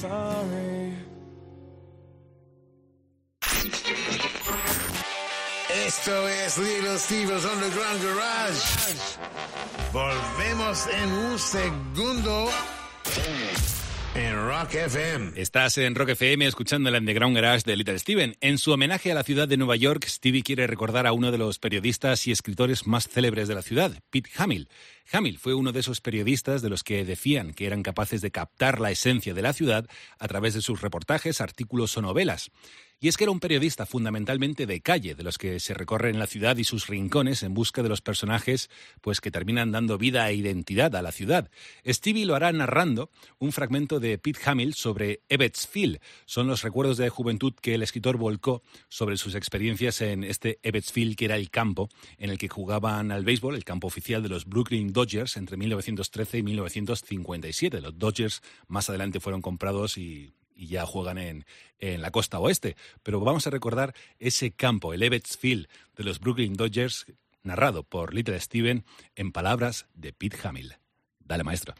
[0.00, 0.92] sorry.
[5.86, 8.94] Esto es Little Steve's Underground Garage.
[9.92, 12.48] Volvemos en un segundo
[14.14, 15.32] en Rock FM.
[15.36, 18.36] Estás en Rock FM escuchando el Underground Garage de Little Steven.
[18.40, 21.38] En su homenaje a la ciudad de Nueva York, Stevie quiere recordar a uno de
[21.38, 24.68] los periodistas y escritores más célebres de la ciudad, Pete Hamill.
[25.12, 28.80] Hamill fue uno de esos periodistas de los que decían que eran capaces de captar
[28.80, 29.88] la esencia de la ciudad
[30.18, 32.50] a través de sus reportajes, artículos o novelas.
[33.00, 36.26] Y es que era un periodista fundamentalmente de calle, de los que se recorren la
[36.26, 38.70] ciudad y sus rincones en busca de los personajes
[39.00, 41.48] pues que terminan dando vida e identidad a la ciudad.
[41.86, 46.00] Stevie lo hará narrando un fragmento de Pete Hamill sobre Ebbets Field.
[46.26, 50.90] Son los recuerdos de juventud que el escritor volcó sobre sus experiencias en este Ebbets
[50.90, 54.28] Field, que era el campo en el que jugaban al béisbol, el campo oficial de
[54.28, 57.80] los Brooklyn Dodgers entre 1913 y 1957.
[57.80, 61.46] Los Dodgers más adelante fueron comprados y y ya juegan en,
[61.78, 62.76] en, la costa oeste.
[63.04, 67.06] Pero vamos a recordar ese campo, el Ebbets Field de los Brooklyn Dodgers,
[67.42, 68.84] narrado por Little Steven
[69.14, 70.74] en palabras de Pete Hamill.
[71.20, 71.74] Dale, maestro.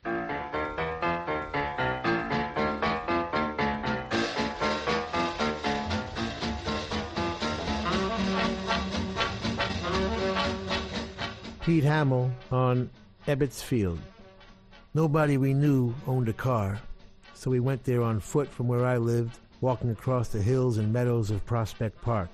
[11.69, 12.89] Pete Hamill on
[13.27, 14.01] Ebbets Field.
[14.95, 16.81] Nobody we knew owned a car,
[17.39, 20.93] so we went there on foot from where I lived, walking across the hills and
[20.93, 22.29] meadows of Prospect Park.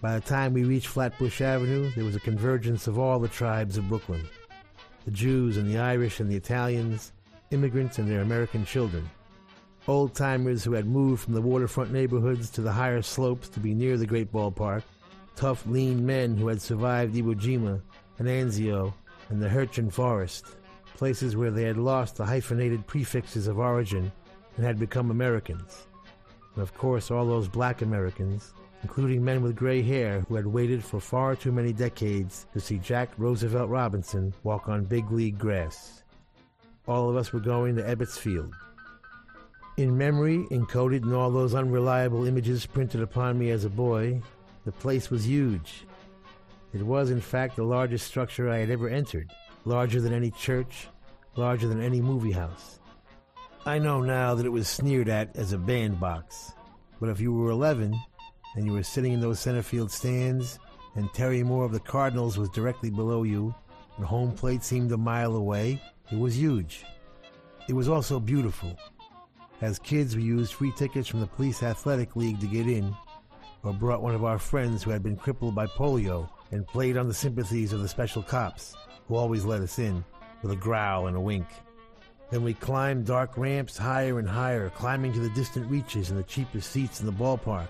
[0.00, 3.76] By the time we reached Flatbush Avenue, there was a convergence of all the tribes
[3.76, 4.26] of Brooklyn.
[5.04, 7.12] The Jews and the Irish and the Italians,
[7.52, 9.08] immigrants and their American children,
[9.86, 13.74] old timers who had moved from the waterfront neighborhoods to the higher slopes to be
[13.74, 14.82] near the great ballpark,
[15.36, 17.80] tough, lean men who had survived Iwo Jima
[18.18, 18.92] and Anzio
[19.28, 20.46] and the Hürtgen Forest,
[20.96, 24.10] places where they had lost the hyphenated prefixes of origin
[24.56, 25.86] and had become Americans.
[26.54, 30.82] And of course, all those black Americans, including men with gray hair who had waited
[30.82, 36.02] for far too many decades to see Jack Roosevelt Robinson walk on big league grass.
[36.88, 38.54] All of us were going to Ebbets Field.
[39.76, 44.22] In memory, encoded in all those unreliable images printed upon me as a boy,
[44.64, 45.84] the place was huge.
[46.72, 49.30] It was, in fact, the largest structure I had ever entered,
[49.66, 50.86] larger than any church,
[51.34, 52.78] larger than any movie house.
[53.66, 56.52] I know now that it was sneered at as a bandbox,
[57.00, 57.92] but if you were 11
[58.54, 60.60] and you were sitting in those center field stands
[60.94, 63.52] and Terry Moore of the Cardinals was directly below you
[63.96, 66.84] and home plate seemed a mile away, it was huge.
[67.68, 68.78] It was also beautiful.
[69.62, 72.94] As kids, we used free tickets from the Police Athletic League to get in,
[73.64, 77.08] or brought one of our friends who had been crippled by polio and played on
[77.08, 78.76] the sympathies of the special cops,
[79.08, 80.04] who always let us in,
[80.42, 81.46] with a growl and a wink.
[82.30, 86.24] Then we climbed dark ramps higher and higher, climbing to the distant reaches and the
[86.24, 87.68] cheapest seats in the ballpark.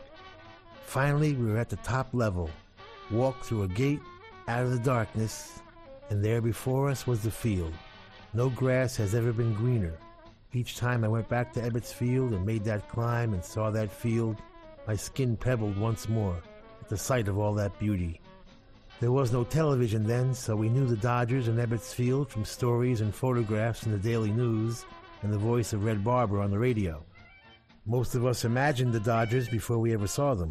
[0.84, 2.48] Finally, we were at the top level,
[3.10, 4.00] walked through a gate
[4.48, 5.60] out of the darkness,
[6.10, 7.74] and there before us was the field.
[8.32, 9.94] No grass has ever been greener.
[10.52, 13.90] Each time I went back to Ebbets Field and made that climb and saw that
[13.90, 14.40] field,
[14.86, 16.40] my skin pebbled once more
[16.80, 18.20] at the sight of all that beauty.
[18.98, 23.02] There was no television then, so we knew the Dodgers and Ebbets Field from stories
[23.02, 24.86] and photographs in the Daily News
[25.20, 27.04] and the voice of Red Barber on the radio.
[27.84, 30.50] Most of us imagined the Dodgers before we ever saw them,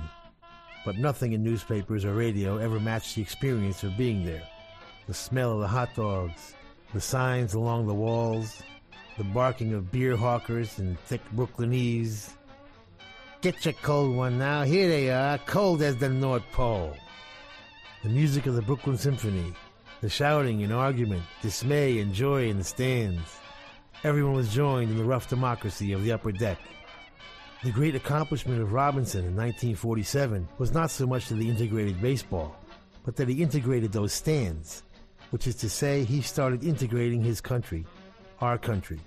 [0.86, 4.44] but nothing in newspapers or radio ever matched the experience of being there.
[5.08, 6.54] The smell of the hot dogs,
[6.94, 8.62] the signs along the walls,
[9.18, 12.30] the barking of beer hawkers and thick Brooklynese.
[13.42, 14.62] Get your cold one now.
[14.62, 16.96] Here they are, cold as the North Pole.
[18.06, 19.52] The music of the Brooklyn Symphony,
[20.02, 23.40] the shouting and argument, dismay and joy in the stands.
[24.04, 26.60] Everyone was joined in the rough democracy of the upper deck.
[27.64, 32.56] The great accomplishment of Robinson in 1947 was not so much that he integrated baseball,
[33.04, 34.84] but that he integrated those stands,
[35.32, 37.88] which is to say, he started integrating his country,
[38.40, 39.00] our country.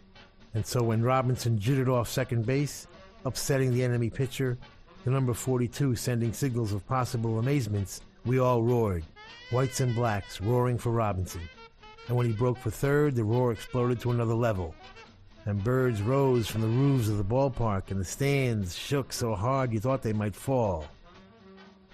[0.55, 2.89] And so when Robinson jittered off second base,
[3.25, 4.59] upsetting the enemy pitcher,
[5.05, 9.05] the number 42 sending signals of possible amazements, we all roared,
[9.51, 11.41] whites and blacks roaring for Robinson.
[12.07, 14.75] And when he broke for third, the roar exploded to another level.
[15.47, 19.73] And birds rose from the roofs of the ballpark, and the stands shook so hard
[19.73, 20.87] you thought they might fall.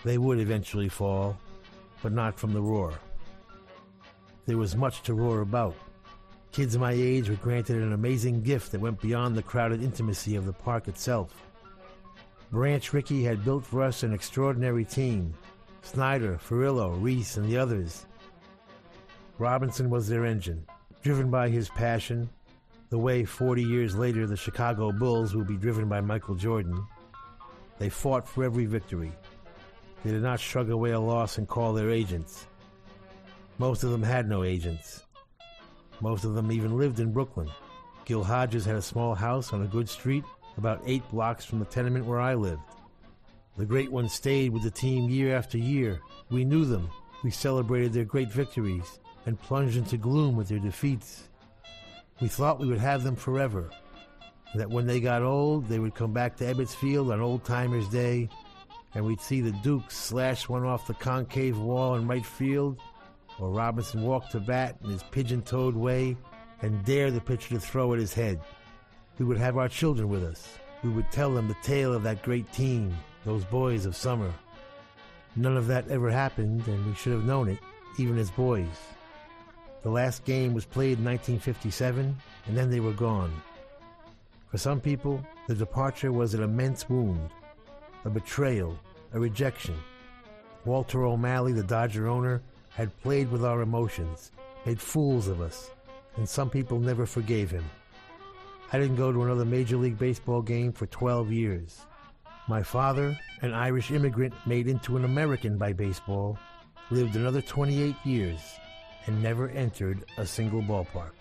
[0.05, 1.39] They would eventually fall,
[2.03, 2.95] but not from the roar.
[4.47, 5.77] There was much to roar about.
[6.51, 10.47] Kids my age were granted an amazing gift that went beyond the crowded intimacy of
[10.47, 11.33] the park itself.
[12.51, 15.33] Branch Rickey had built for us an extraordinary team
[15.85, 18.07] Snider, Furillo, Reese, and the others.
[19.39, 20.67] Robinson was their engine,
[21.03, 22.29] driven by his passion,
[22.89, 26.85] the way 40 years later the Chicago Bulls will be driven by Michael Jordan.
[27.79, 29.13] They fought for every victory.
[30.05, 32.47] They did not shrug away a loss and call their agents.
[33.59, 35.05] Most of them had no agents.
[36.01, 37.51] Most of them even lived in Brooklyn.
[38.05, 40.25] Gil Hodges had a small house on a good street
[40.57, 42.63] about eight blocks from the tenement where I lived.
[43.57, 46.01] The great ones stayed with the team year after year.
[46.31, 46.91] We knew them.
[47.23, 51.29] We celebrated their great victories and plunged into gloom with their defeats.
[52.21, 53.71] We thought we would have them forever,
[54.55, 57.89] that when they got old, they would come back to Ebbets Field on Old Timers
[57.89, 58.29] Day,
[58.95, 62.79] and we'd see the Dukes slash one off the concave wall in right field,
[63.41, 66.17] or Robinson walk to bat in his pigeon-toed way
[66.63, 68.41] and dare the pitcher to throw at his head.
[69.19, 70.59] We would have our children with us.
[70.83, 72.95] We would tell them the tale of that great team,
[73.25, 74.33] those boys of summer.
[75.37, 77.59] None of that ever happened, and we should have known it,
[77.99, 78.67] even as boys.
[79.83, 82.17] The last game was played in 1957,
[82.47, 83.33] and then they were gone.
[84.51, 87.31] For some people, the departure was an immense wound,
[88.05, 88.79] a betrayal,
[89.13, 89.75] a rejection.
[90.65, 94.33] Walter O'Malley, the Dodger owner, had played with our emotions,
[94.65, 95.71] made fools of us,
[96.17, 97.65] and some people never forgave him.
[98.73, 101.81] I didn't go to another Major League Baseball game for 12 years.
[102.47, 106.39] My father, an Irish immigrant made into an American by baseball,
[106.91, 108.41] lived another 28 years
[109.07, 111.13] and never entered a single ballpark.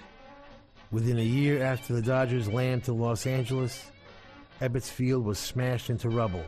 [0.91, 3.89] Within a year after the Dodgers landed to Los Angeles,
[4.59, 6.45] Ebbets Field was smashed into rubble.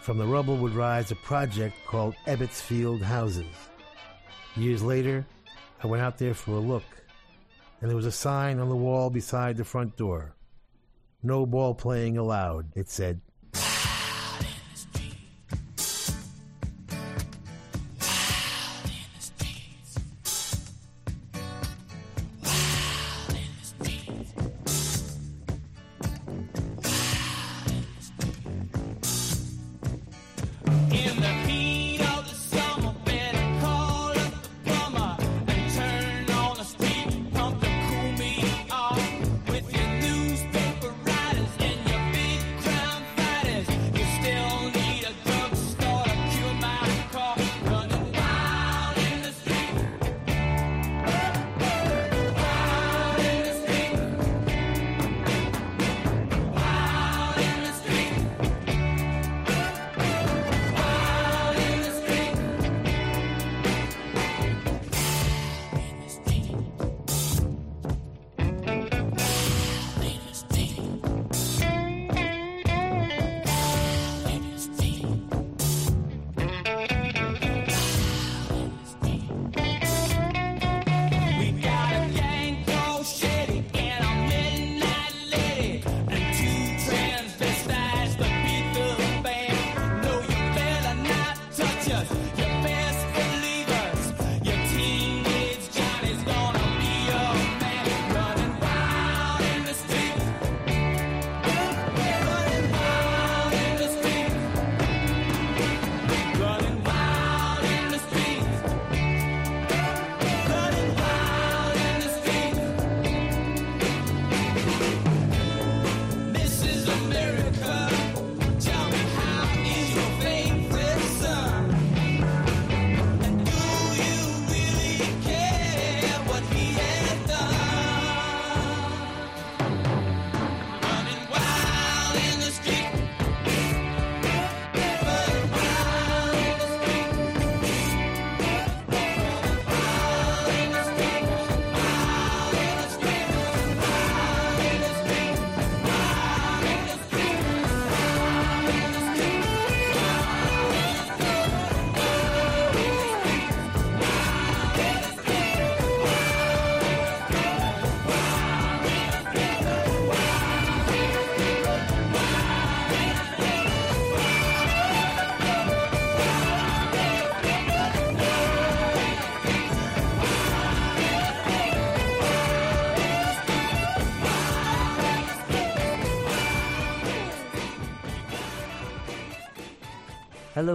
[0.00, 3.54] From the rubble would rise a project called Ebbets Field Houses.
[4.56, 5.24] Years later,
[5.84, 6.84] I went out there for a look,
[7.80, 10.34] and there was a sign on the wall beside the front door.
[11.22, 13.20] No ball playing allowed, it said.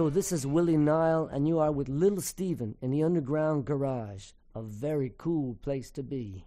[0.06, 4.26] Hello, this is Willie Nile, and you are with Little Steven in the Underground Garage.
[4.54, 6.44] A very cool place to be.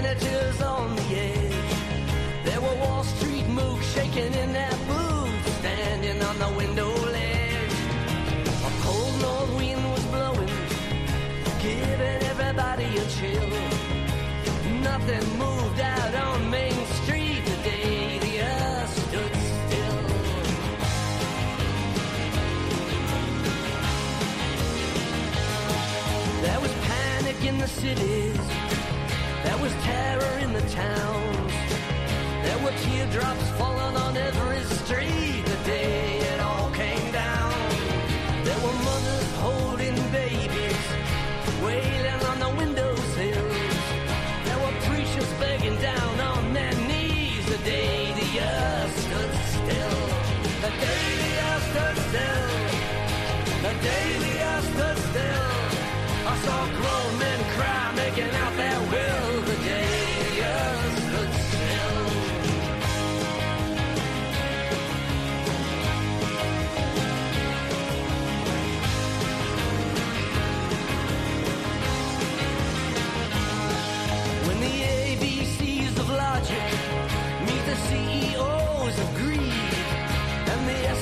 [0.00, 2.44] Senators on the edge.
[2.44, 7.76] There were Wall Street mooks shaking in their boots, standing on the window ledge.
[8.68, 10.52] A cold north wind was blowing,
[11.60, 13.50] giving everybody a chill.
[14.88, 20.00] Nothing moved out on Main Street the day the earth stood still.
[26.44, 28.29] There was panic in the cities.
[30.68, 31.52] Towns.
[32.42, 35.39] There were teardrops falling on every street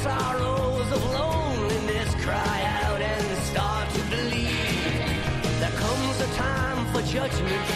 [0.04, 5.58] SROs of loneliness cry out and start to believe.
[5.58, 7.66] There comes a time for judgment,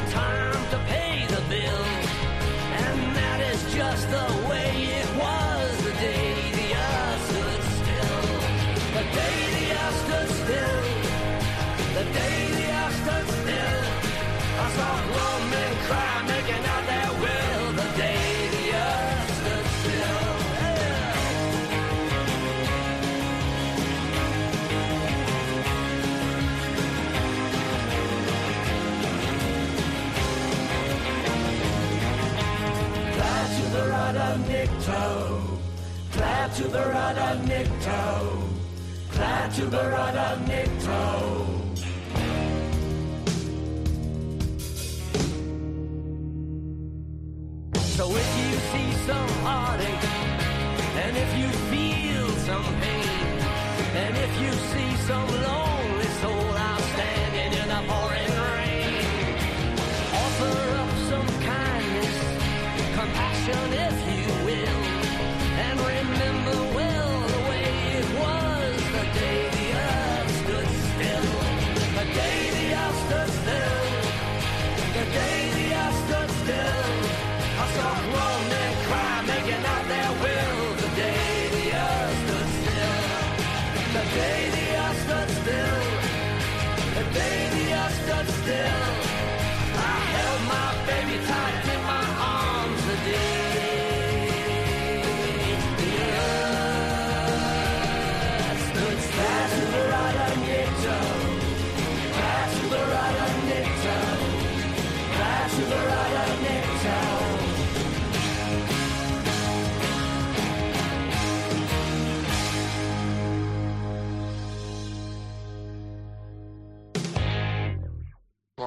[0.00, 1.84] a time to pay the bill,
[2.84, 8.24] and that is just the way it was the day the earth stood still.
[8.98, 10.82] The day the earth stood still.
[11.96, 13.84] The day the earth stood still.
[14.60, 15.21] I saw
[34.84, 38.48] Glad to the rudder Nicto.
[39.12, 40.80] Glad to the rudder Nicto.
[40.80, 41.51] So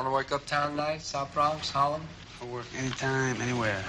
[0.05, 1.01] Want to work uptown tonight?
[1.01, 2.03] South Bronx, Harlem?
[2.39, 3.83] I work anytime, anywhere.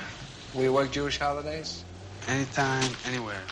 [0.55, 1.85] Will you work Jewish holidays?
[2.27, 3.43] Anytime, anywhere.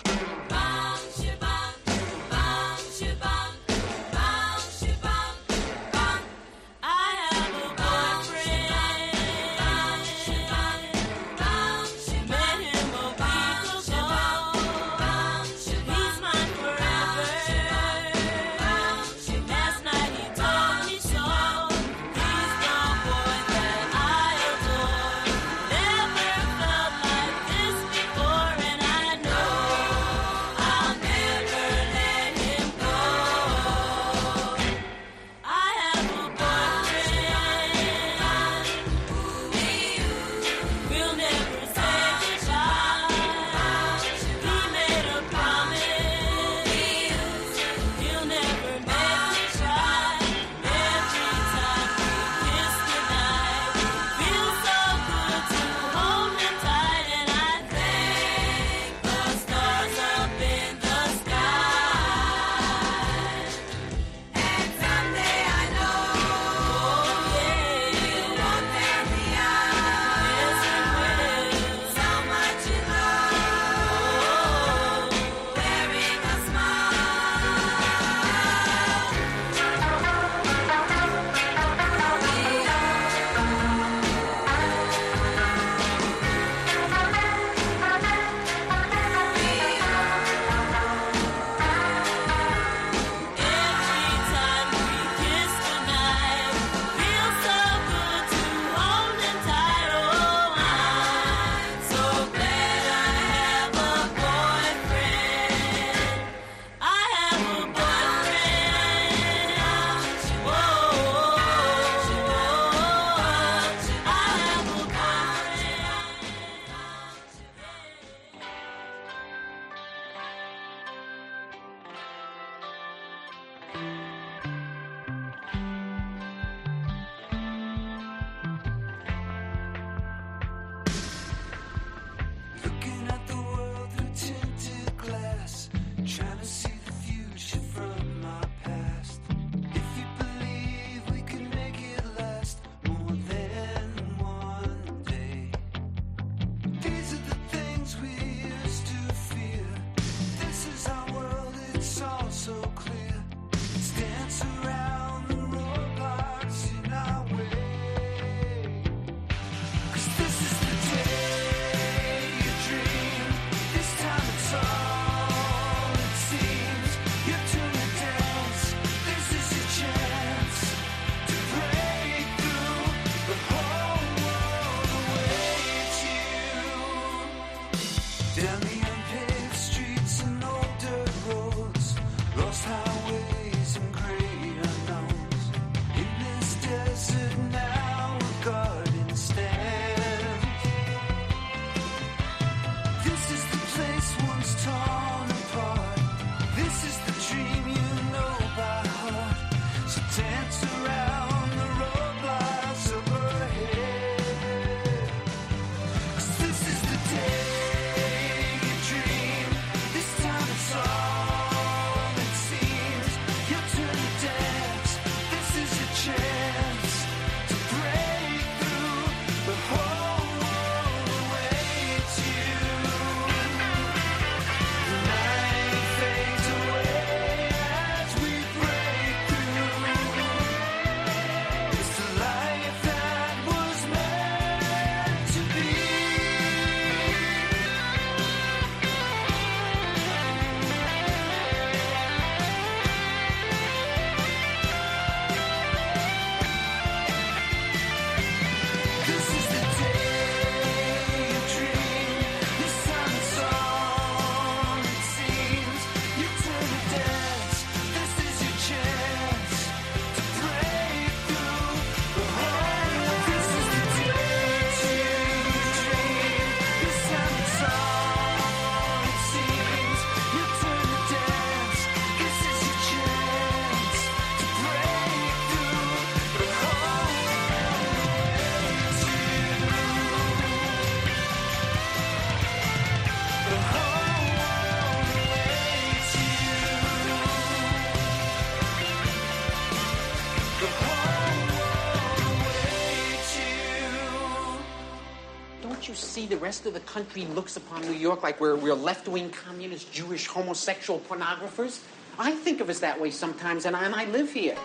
[296.26, 299.92] The rest of the country looks upon New York like we're, we're left wing communist,
[299.92, 301.80] Jewish, homosexual pornographers.
[302.18, 304.56] I think of us that way sometimes, and I, and I live here.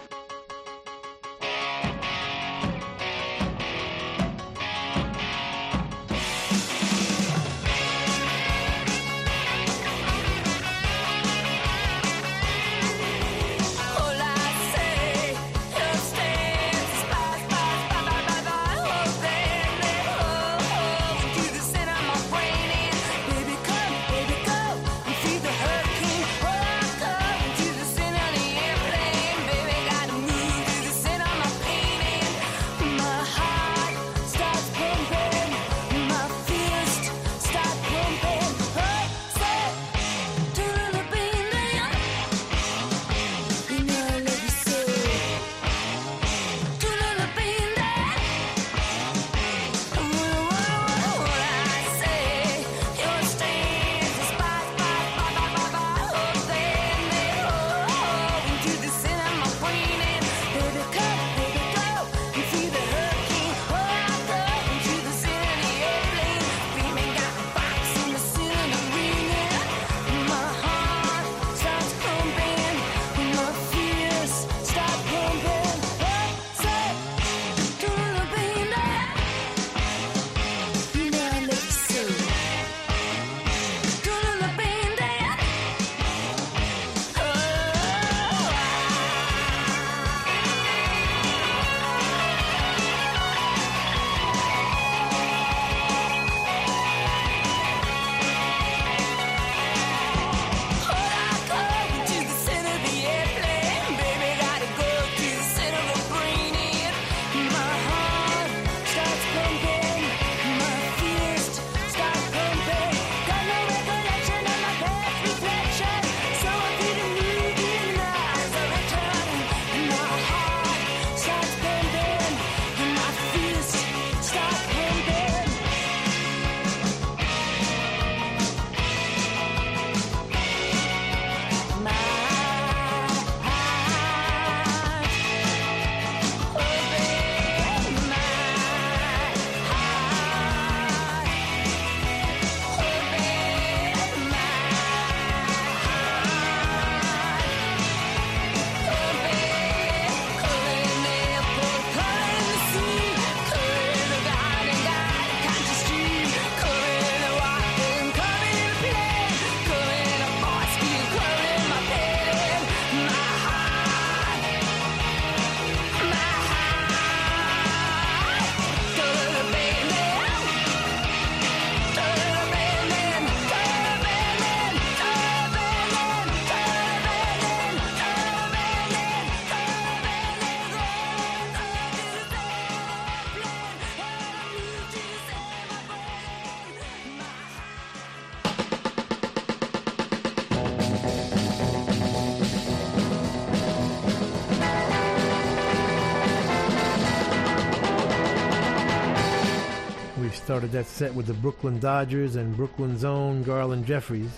[200.70, 204.30] Started that set with the Brooklyn Dodgers and Brooklyn's own Garland Jeffreys,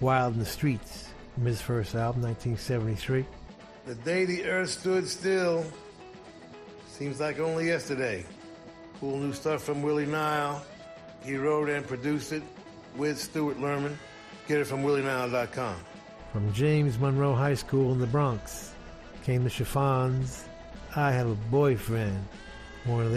[0.00, 3.24] Wild in the Streets, from his first album, 1973.
[3.86, 5.64] The day the earth stood still
[6.86, 8.26] seems like only yesterday.
[9.00, 10.62] Cool new stuff from Willie Nile.
[11.24, 12.42] He wrote and produced it
[12.94, 13.96] with Stewart Lerman.
[14.48, 15.76] Get it from willienile.com.
[16.30, 18.74] From James Monroe High School in the Bronx
[19.24, 20.44] came the Chiffons,
[20.94, 22.22] I Have a Boyfriend,
[22.84, 23.12] one of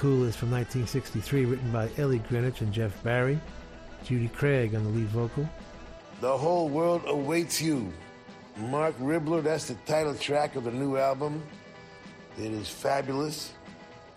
[0.00, 3.38] their is from 1963, written by Ellie Greenwich and Jeff Barry.
[4.04, 5.48] Judy Craig on the lead vocal.
[6.20, 7.92] The Whole World Awaits You.
[8.56, 11.42] Marc Ribler, that's the title track of the new album.
[12.38, 13.52] It is fabulous.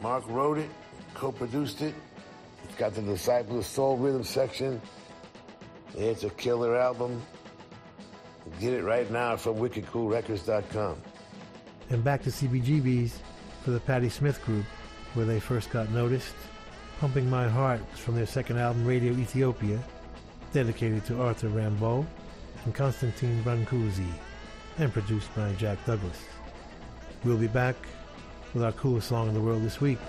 [0.02, 0.70] Marc wrote it,
[1.14, 1.95] co produced it.
[2.64, 4.82] It's got the Disciples of Soul Rhythm section.
[5.95, 7.22] It's a killer album.
[8.60, 11.02] Get it right now from wickedcoolrecords.com.
[11.90, 13.20] And back to CBGB's
[13.64, 14.66] for the Patti Smith Group,
[15.13, 16.35] where they first got noticed.
[16.99, 19.79] Pumping My Heart was from their second album, Radio Ethiopia,
[20.53, 22.05] dedicated to Arthur Rimbaud
[22.65, 24.07] and Constantin Brancusi,
[24.77, 26.23] and produced by Jack Douglas.
[27.23, 27.75] We'll be back
[28.53, 29.99] with our coolest song in the world this week.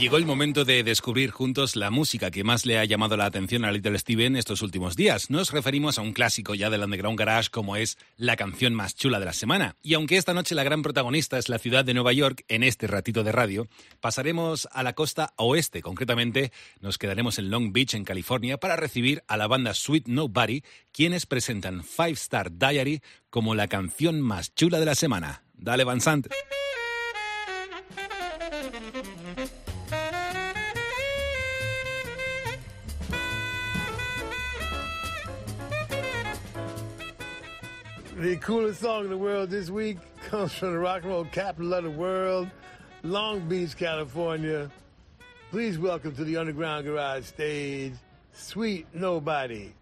[0.00, 3.66] llegó el momento de descubrir juntos la música que más le ha llamado la atención
[3.66, 5.28] a Little Steven estos últimos días.
[5.28, 9.20] Nos referimos a un clásico ya del Underground Garage como es la canción más chula
[9.20, 9.76] de la semana.
[9.82, 12.86] Y aunque esta noche la gran protagonista es la ciudad de Nueva York, en este
[12.86, 13.68] ratito de radio,
[14.00, 15.82] pasaremos a la costa oeste.
[15.82, 16.50] Concretamente,
[16.80, 20.62] nos quedaremos en Long Beach, en California, para recibir a la banda Sweet Nobody,
[20.92, 25.42] quienes presentan Five Star Diary como la canción más chula de la semana.
[25.52, 26.26] Dale, Van Sant.
[38.20, 39.96] The coolest song in the world this week
[40.28, 42.50] comes from the rock and roll capital of the world,
[43.02, 44.70] Long Beach, California.
[45.50, 47.94] Please welcome to the Underground Garage stage,
[48.34, 49.72] Sweet Nobody.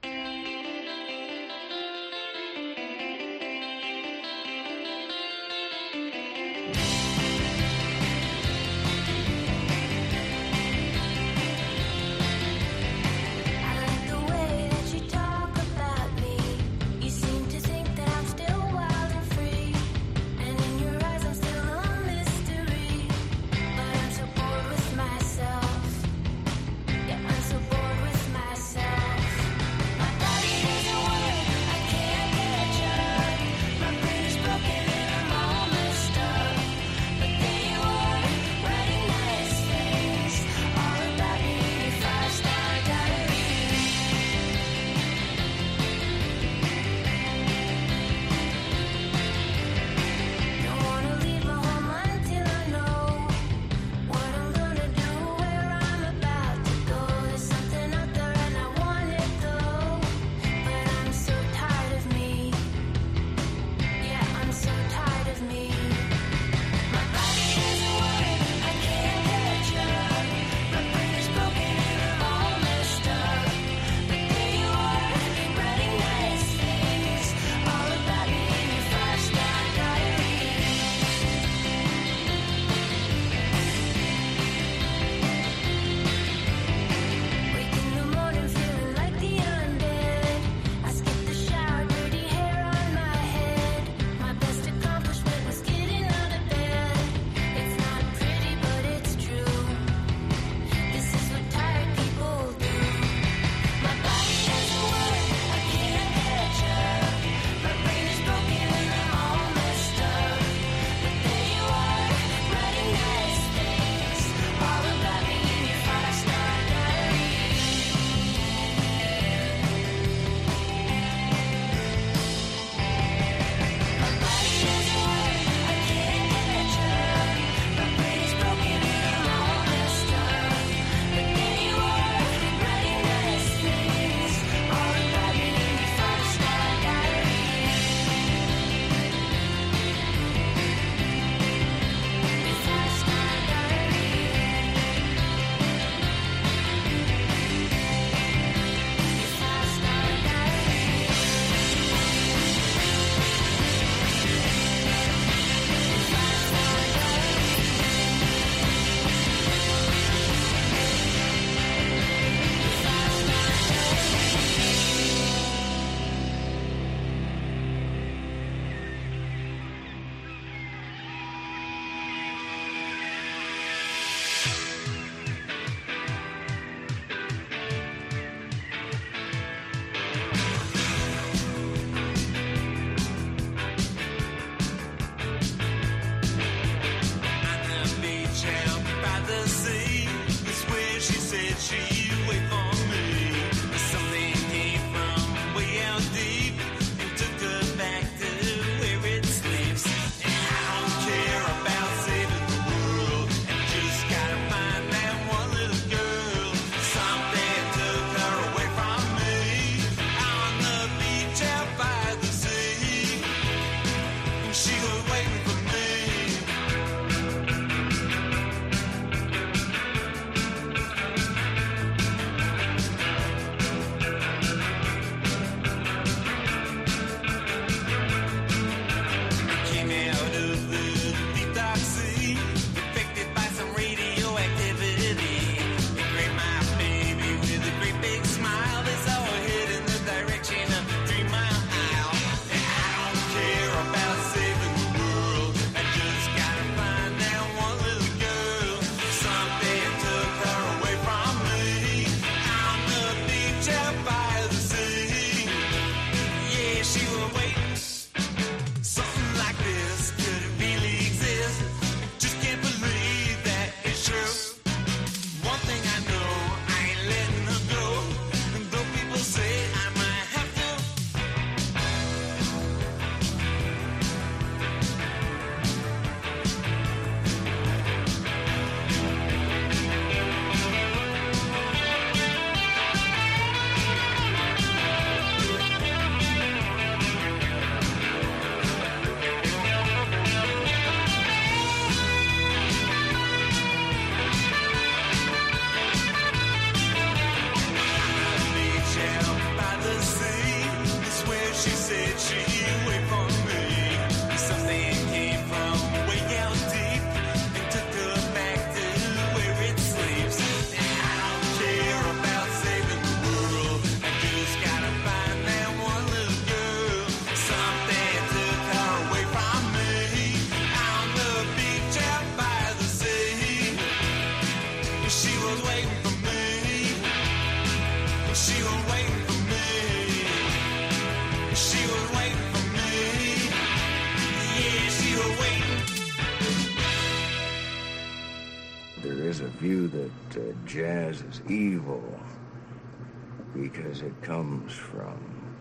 [344.03, 345.19] it comes from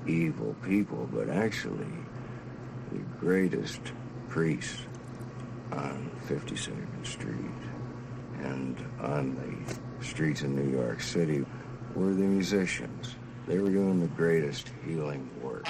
[0.08, 1.88] evil people, but actually
[2.92, 3.82] the greatest
[4.30, 4.82] priest
[5.72, 7.36] on 52nd Street
[8.40, 11.46] and on the streets in New York City
[11.96, 13.16] were the musicians.
[13.48, 15.66] They were doing the greatest healing work.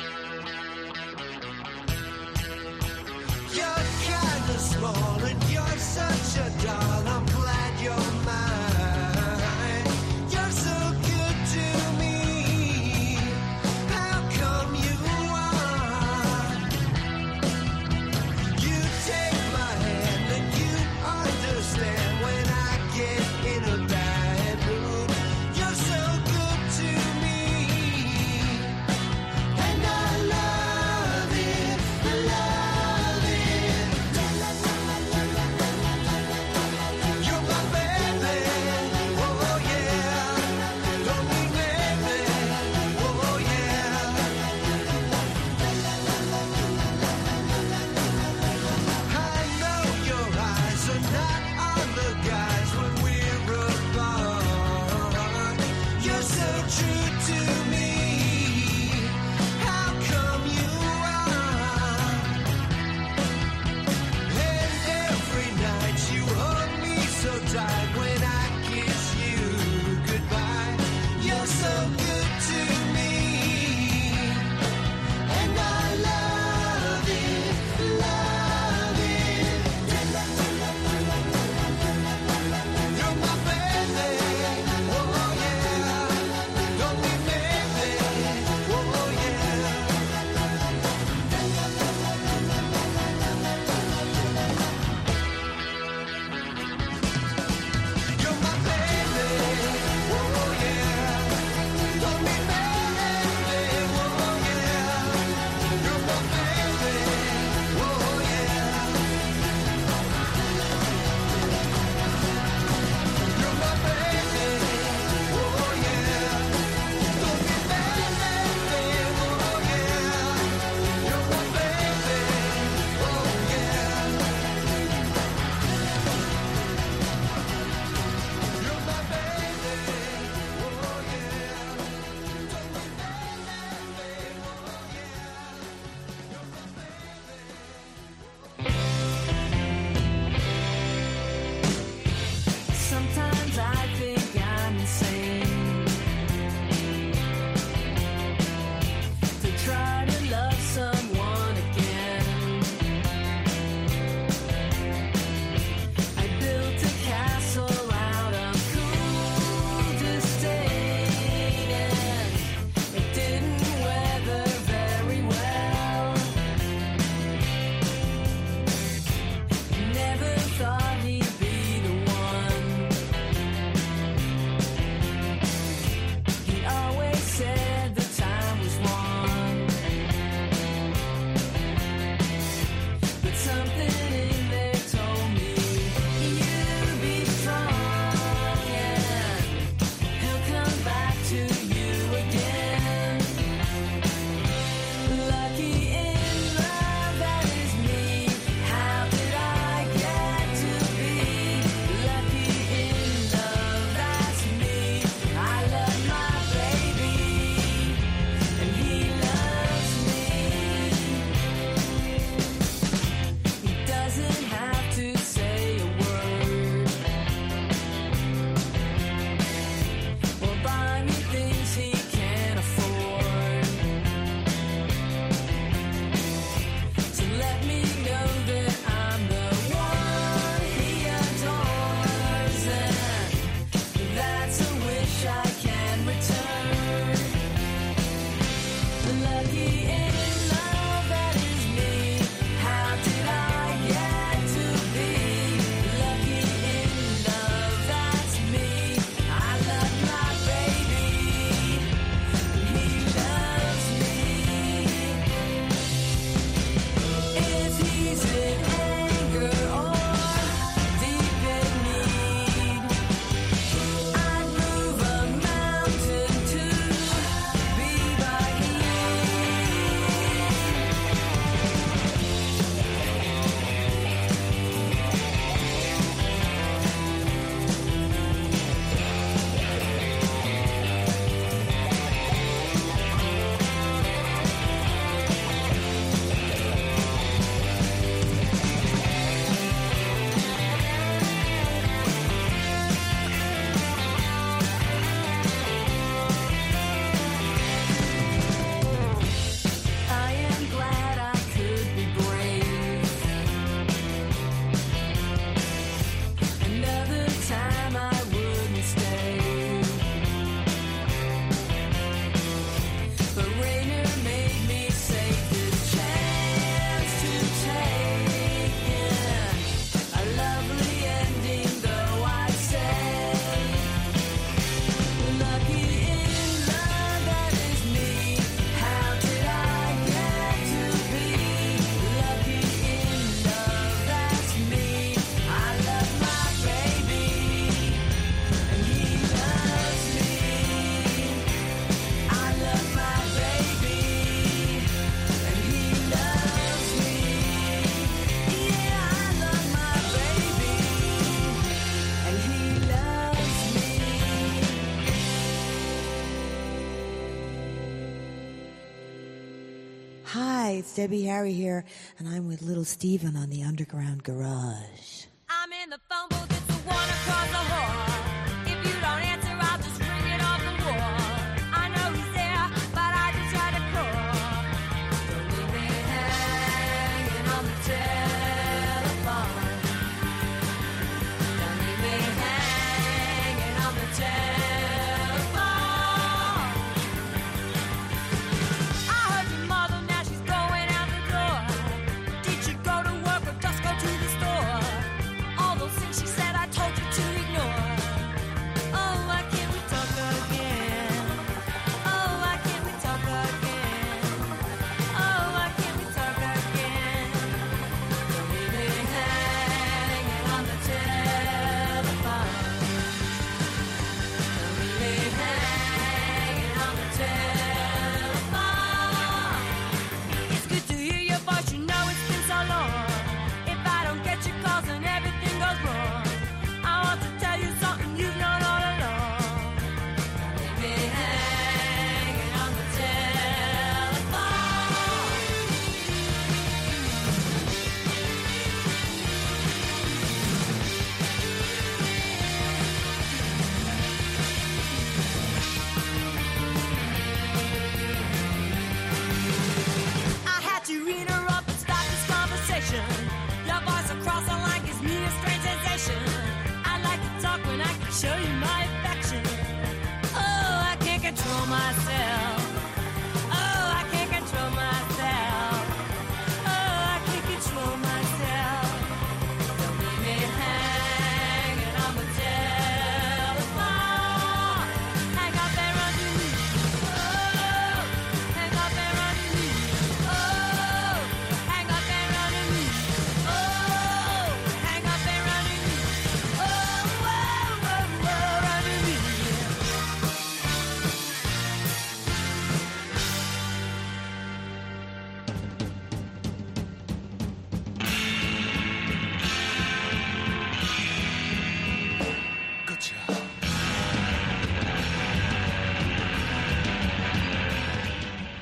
[360.98, 361.86] Debbie Harry here,
[362.18, 365.07] and I'm with little Steven on the Underground Garage.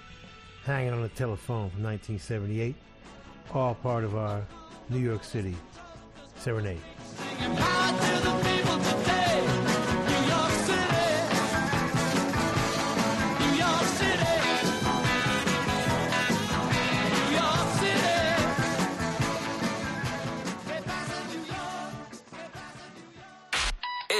[0.63, 2.75] hanging on the telephone from 1978.
[3.53, 4.45] All part of our
[4.89, 5.55] New York City
[6.37, 6.79] serenade.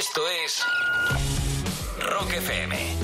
[0.10, 0.64] Esto es
[2.00, 2.96] Rock FM.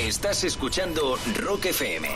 [0.00, 2.08] Estás escuchando Rock FM.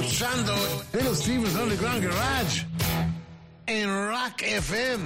[0.00, 0.54] Escuchando
[0.92, 2.66] Little Steven's Underground Garage
[3.66, 5.04] en Rock FM.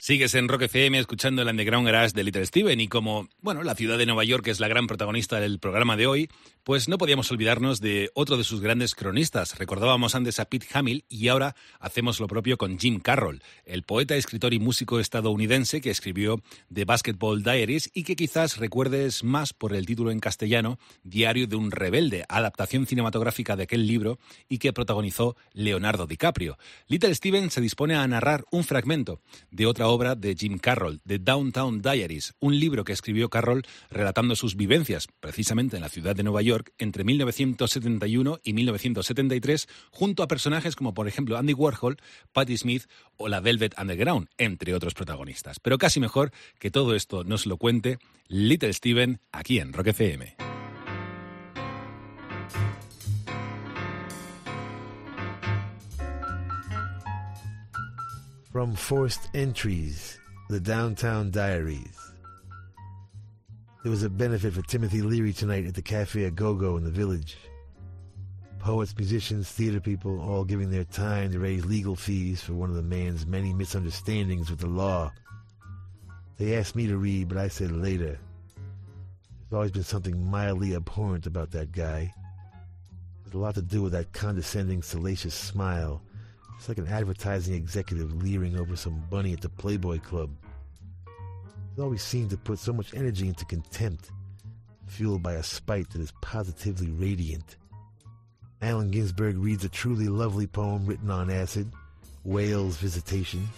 [0.00, 3.74] Sigues en Rock FM escuchando el Underground Garage de Little Steven y como, bueno, la
[3.74, 6.30] ciudad de Nueva York es la gran protagonista del programa de hoy,
[6.62, 9.58] pues no podíamos olvidarnos de otro de sus grandes cronistas.
[9.58, 14.14] Recordábamos antes a Pete Hamill y ahora hacemos lo propio con Jim Carroll, el poeta,
[14.14, 16.40] escritor y músico estadounidense que escribió
[16.72, 21.56] The Basketball Diaries y que quizás recuerdes más por el título en castellano Diario de
[21.56, 26.58] un rebelde, adaptación cinematográfica de aquel libro y que protagonizó Leonardo DiCaprio.
[26.86, 29.20] Little Steven se dispone a narrar un fragmento
[29.50, 34.36] de otra obra de Jim Carroll, The Downtown Diaries, un libro que escribió Carroll relatando
[34.36, 40.28] sus vivencias, precisamente en la ciudad de Nueva York, entre 1971 y 1973, junto a
[40.28, 41.96] personajes como, por ejemplo, Andy Warhol,
[42.32, 42.84] Patti Smith
[43.16, 45.58] o la Velvet Underground, entre otros protagonistas.
[45.58, 46.30] Pero casi mejor
[46.60, 47.98] que todo esto nos lo cuente
[48.28, 50.36] Little Steven aquí en Rock FM.
[58.52, 62.11] From Forced Entries, The Downtown Diaries.
[63.82, 66.84] There was a benefit for Timothy Leary tonight at the Cafe A Go Go in
[66.84, 67.36] the village.
[68.60, 72.76] Poets, musicians, theater people, all giving their time to raise legal fees for one of
[72.76, 75.12] the man's many misunderstandings with the law.
[76.38, 78.20] They asked me to read, but I said later.
[78.54, 82.14] There's always been something mildly abhorrent about that guy.
[83.24, 86.02] There's a lot to do with that condescending, salacious smile.
[86.56, 90.30] It's like an advertising executive leering over some bunny at the Playboy Club.
[91.74, 94.10] He always seemed to put so much energy into contempt,
[94.86, 97.56] fueled by a spite that is positively radiant.
[98.60, 101.72] Allen Ginsberg reads a truly lovely poem written on acid,
[102.24, 103.48] Wales Visitation.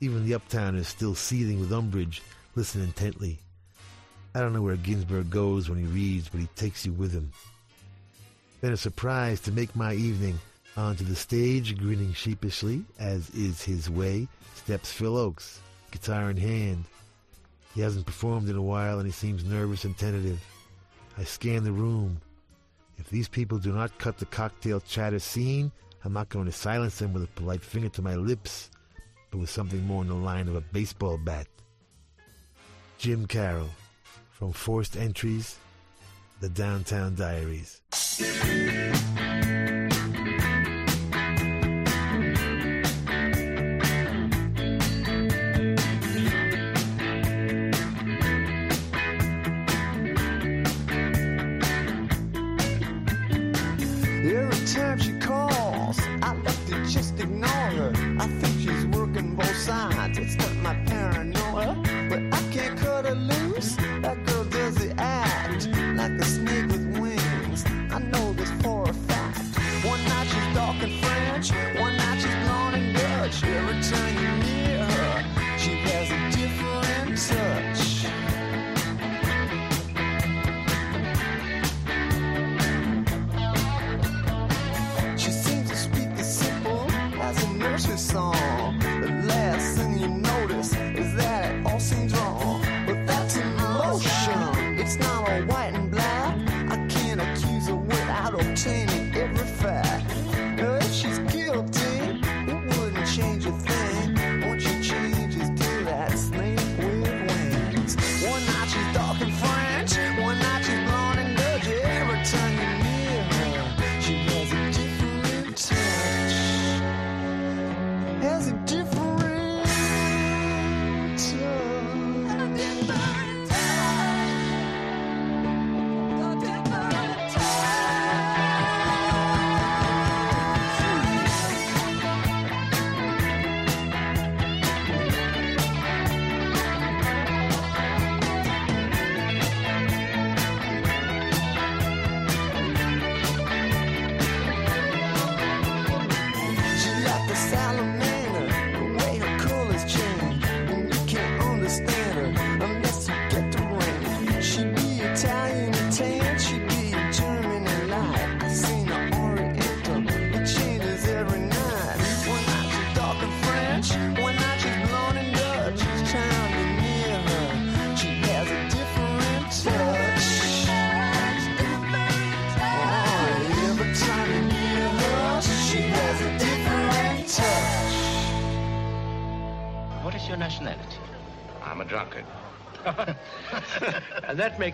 [0.00, 2.22] Even the uptowners, still seething with umbrage,
[2.54, 3.38] listen intently.
[4.34, 7.32] I don't know where Ginsberg goes when he reads, but he takes you with him.
[8.60, 10.38] Then a surprise to make my evening.
[10.76, 15.58] Onto the stage, grinning sheepishly, as is his way, steps Phil Ochs,
[15.96, 16.84] guitar in hand.
[17.74, 20.38] He hasn't performed in a while and he seems nervous and tentative.
[21.16, 22.20] I scan the room.
[22.98, 25.72] If these people do not cut the cocktail chatter scene,
[26.04, 28.70] I'm not going to silence them with a polite finger to my lips,
[29.30, 31.46] but with something more in the line of a baseball bat.
[32.98, 33.70] Jim Carroll,
[34.30, 35.56] from Forced Entries,
[36.40, 37.80] The Downtown Diaries.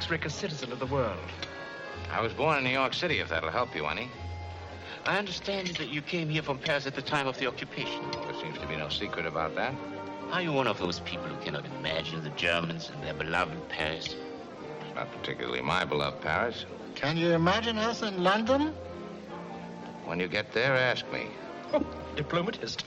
[0.03, 1.17] Makes Rick a citizen of the world.
[2.11, 4.09] I was born in New York City, if that'll help you any.
[5.07, 8.03] I understand that you came here from Paris at the time of the occupation.
[8.11, 9.73] There seems to be no secret about that.
[10.33, 14.17] Are you one of those people who cannot imagine the Germans and their beloved Paris?
[14.81, 16.65] It's not particularly my beloved Paris.
[16.97, 18.75] Can you imagine us in London?
[20.05, 21.29] When you get there, ask me.
[21.73, 22.83] Oh, diplomatist.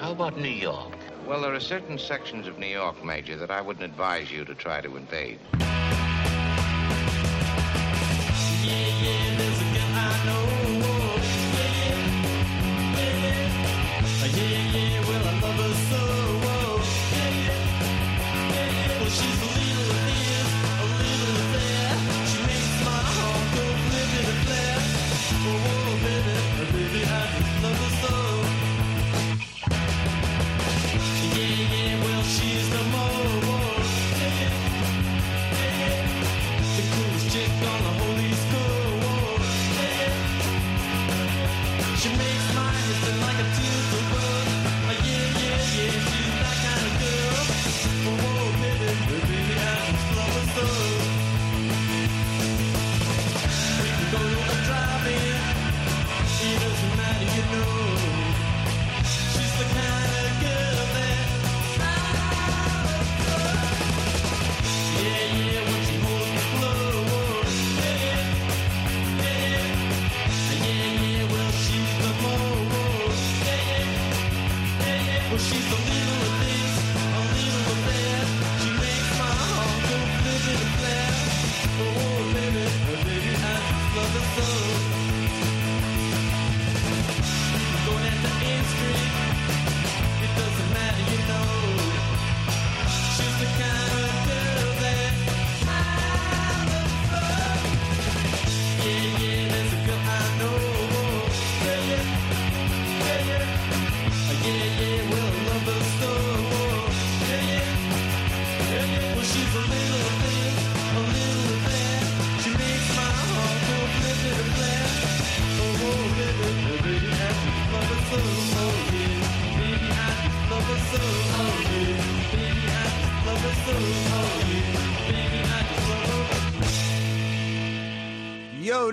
[0.00, 0.92] How about New York?
[1.26, 4.54] Well, there are certain sections of New York, Major, that I wouldn't advise you to
[4.54, 5.40] try to invade.
[8.64, 9.53] She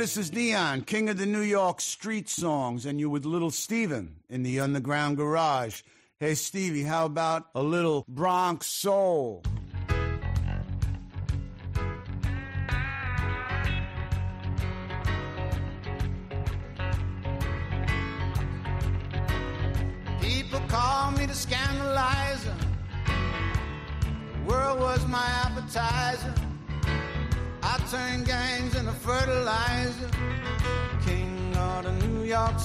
[0.01, 4.15] This is Neon, king of the New York street songs, and you're with Little Steven
[4.31, 5.83] in the Underground Garage.
[6.19, 9.43] Hey, Stevie, how about a little Bronx soul?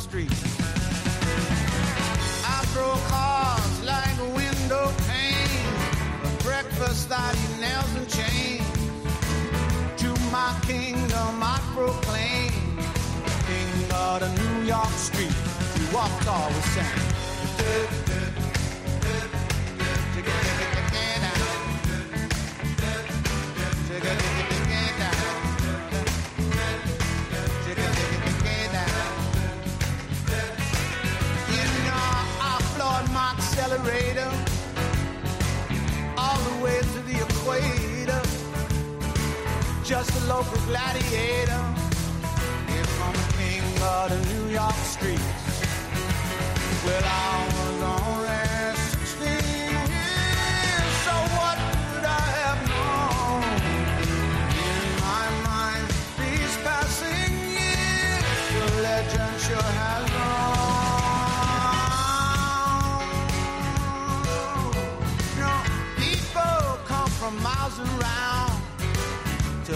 [0.07, 0.46] Streets.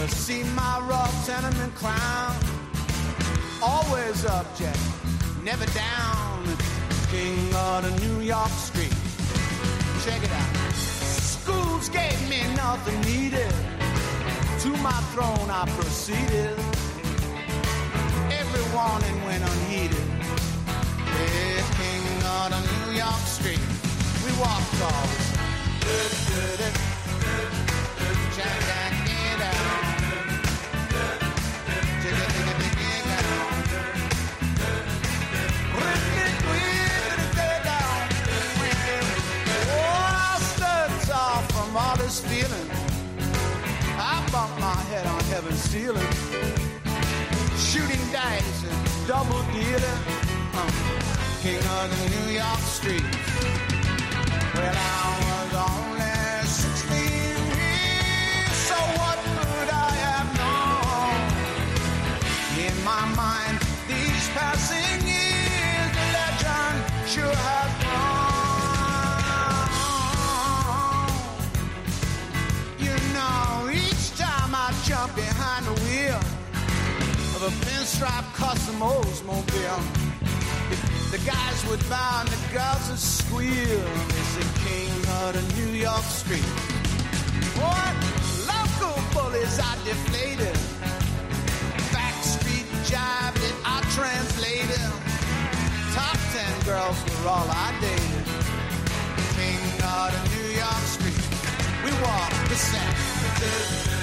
[0.07, 2.35] To see my rough tenement crown.
[3.61, 4.79] Always object,
[5.43, 6.43] never down.
[7.11, 8.95] King of the New York street.
[10.03, 10.73] Check it out.
[10.73, 13.53] Schools gave me nothing needed.
[14.61, 16.57] To my throne I proceeded.
[18.39, 20.07] Every warning went unheeded.
[21.13, 22.05] Yeah, King
[22.35, 23.61] of the New York street.
[24.25, 25.27] We walked always.
[28.35, 28.80] Check it
[44.91, 46.11] head on heaven's ceiling.
[47.55, 49.97] Shooting dice and double dealer.
[50.53, 50.67] Uh,
[51.41, 53.23] king of the New York streets.
[54.53, 56.11] Well, I was only
[56.43, 56.97] 16
[57.55, 61.19] years, so what could I have known?
[62.67, 63.57] In my mind,
[63.87, 66.77] these passing years, the legend
[67.07, 67.80] sure has
[75.15, 76.21] Behind the wheel
[77.35, 79.83] of a pinstripe custom Oldsmobile,
[81.11, 83.51] the guys would bow and the girls would squeal.
[83.51, 86.47] They said, King of the New York street.
[87.59, 87.95] What
[88.47, 90.55] local bullies I deflated.
[91.91, 94.91] Backstreet jive that I translated.
[95.93, 98.25] Top ten girls were all I dated.
[99.35, 101.23] King of the New York street.
[101.83, 104.00] We walk the sand.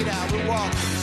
[0.00, 0.93] It out, we walk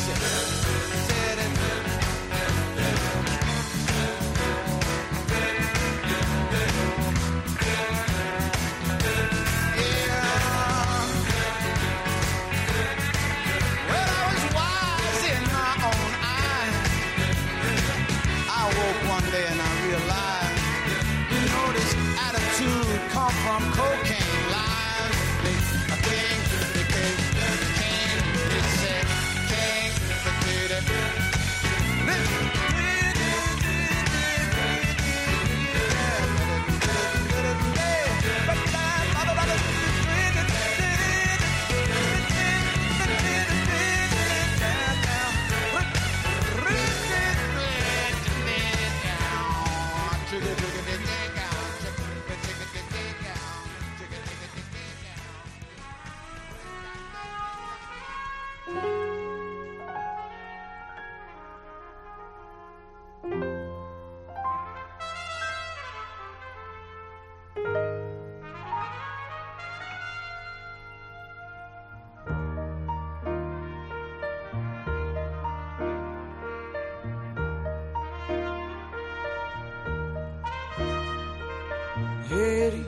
[82.31, 82.85] Eddie,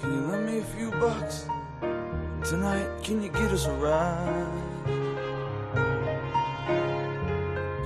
[0.00, 1.46] can you lend me a few bucks?
[2.42, 4.46] Tonight, can you get us a ride?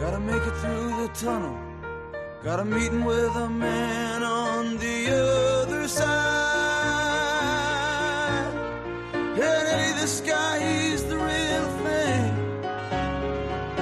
[0.00, 1.54] Gotta make it through the tunnel.
[2.42, 6.04] Got a meeting with a man on the other side.
[9.12, 12.34] And this guy, he's the real thing.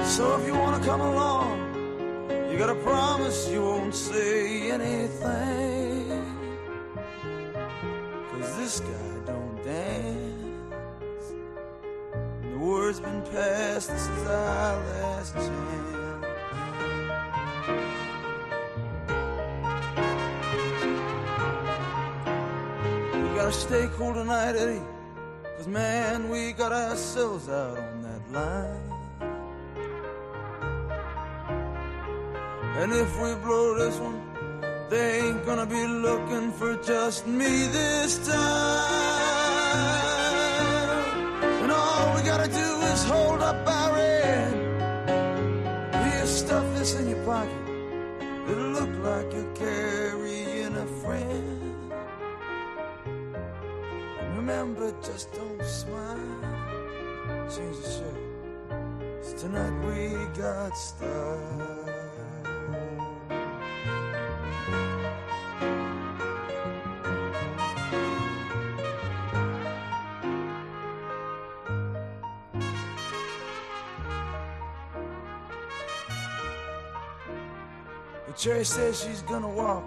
[0.03, 1.59] So if you wanna come along,
[2.51, 5.72] you gotta promise you won't say anything.
[8.79, 8.87] Guy
[9.27, 11.33] don't dance.
[12.41, 15.53] And the word's been passed, this is our last chance.
[23.13, 24.81] We gotta stay cool tonight, Eddie.
[25.57, 28.89] Cause man, we got ourselves out on that line.
[32.77, 34.32] And if we blow this one,
[34.93, 38.83] they ain't gonna be looking for just me this time.
[41.63, 44.55] And all we gotta do is hold up our end.
[46.03, 47.63] Here, stuff this in your pocket.
[48.49, 51.91] It'll look like you're carrying a friend.
[54.37, 56.39] Remember, just don't smile.
[57.55, 58.21] Change the shirt.
[58.69, 59.99] 'Cause tonight we
[60.39, 61.92] got style.
[78.43, 79.85] Cherry says she's gonna walk,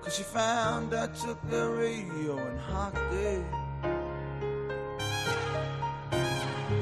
[0.00, 3.44] cause she found I took the radio and hocked it.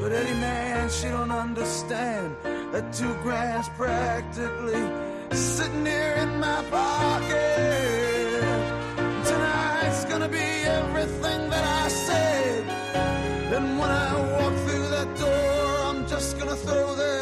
[0.02, 2.36] But Eddie, man, she don't understand
[2.72, 4.84] that two grand's practically
[5.34, 8.42] sitting here in my pocket.
[9.24, 12.64] Tonight's gonna be everything that I said.
[13.54, 17.13] And when I walk through that door, I'm just gonna throw that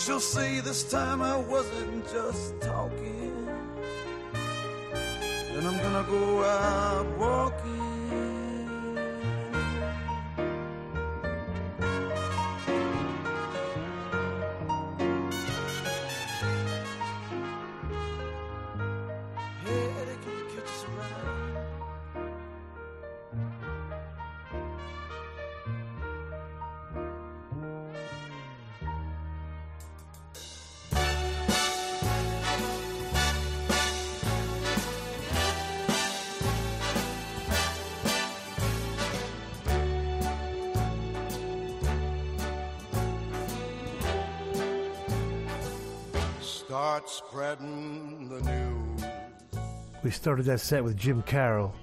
[0.00, 3.46] She'll say this time I wasn't just talking.
[5.52, 7.79] And I'm gonna go out walking.
[47.00, 49.04] Start spreading the news.
[50.02, 51.74] We started that set with Jim Carroll.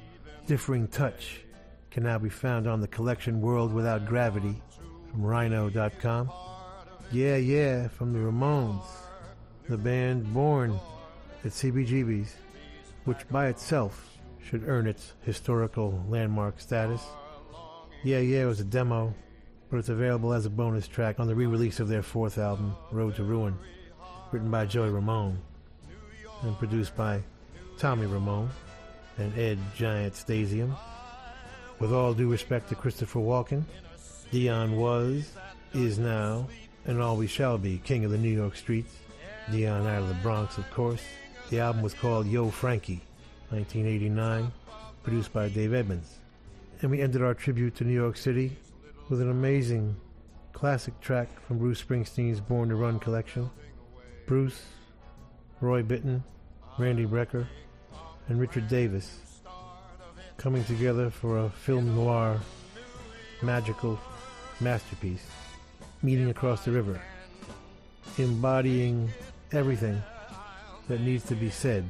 [0.46, 1.42] Differing Touch
[1.90, 4.62] can now be found on the collection World Without Gravity
[5.10, 6.32] from Rhino.com.
[7.12, 8.86] Yeah, yeah, from the Ramones,
[9.68, 10.80] the band born
[11.44, 12.36] at CBGB's,
[13.06, 17.02] which by itself should earn its historical landmark status.
[18.04, 19.16] Yeah, yeah it was a demo,
[19.72, 22.76] but it's available as a bonus track on the re release of their fourth album,
[22.92, 23.58] Road to Ruin,
[24.32, 25.38] written by Joey Ramone
[26.44, 27.22] and produced by
[27.78, 28.50] Tommy Ramone
[29.18, 30.76] and Ed Giant Stasium.
[31.80, 33.64] With all due respect to Christopher Walken,
[34.32, 35.32] Dion was,
[35.74, 36.48] is now,
[36.86, 38.94] and always shall be king of the New York streets.
[39.52, 41.02] Dion out of the Bronx, of course.
[41.50, 43.02] The album was called Yo Frankie,
[43.50, 44.52] 1989,
[45.04, 46.16] produced by Dave Edmunds.
[46.82, 48.58] And we ended our tribute to New York City
[49.10, 49.96] with an amazing
[50.52, 53.50] classic track from Bruce Springsteen's Born to Run collection.
[54.28, 54.62] Bruce,
[55.62, 56.22] Roy Bittan,
[56.78, 57.48] Randy Brecker,
[58.28, 59.20] and Richard Davis
[60.36, 62.38] coming together for a film noir
[63.42, 63.98] magical
[64.60, 65.26] masterpiece,
[66.04, 67.00] Meeting Across the River,
[68.18, 69.10] embodying
[69.54, 70.04] everything
[70.90, 71.86] that needs to be said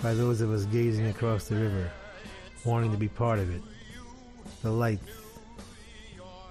[0.00, 1.90] by those of us gazing across the river,
[2.64, 3.62] wanting to be part of it.
[4.62, 5.10] The lights,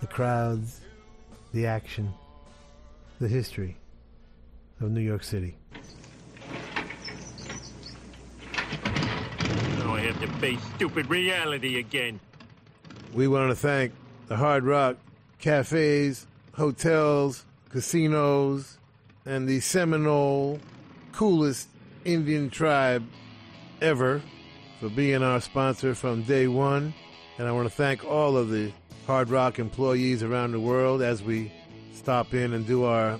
[0.02, 0.82] the crowds,
[1.54, 2.14] the action,
[3.22, 3.78] the history
[4.81, 5.56] of New York City.
[9.80, 12.19] Now I have to face stupid reality again.
[13.14, 13.93] We want to thank
[14.27, 14.97] the Hard Rock
[15.39, 18.77] cafes, hotels, casinos,
[19.26, 20.60] and the Seminole
[21.11, 21.69] coolest
[22.03, 23.06] Indian tribe
[23.81, 24.22] ever
[24.80, 26.93] for being our sponsor from day one.
[27.38, 28.72] And I want to thank all of the
[29.07, 31.52] Hard Rock employees around the world as we
[31.93, 33.19] stop in and do our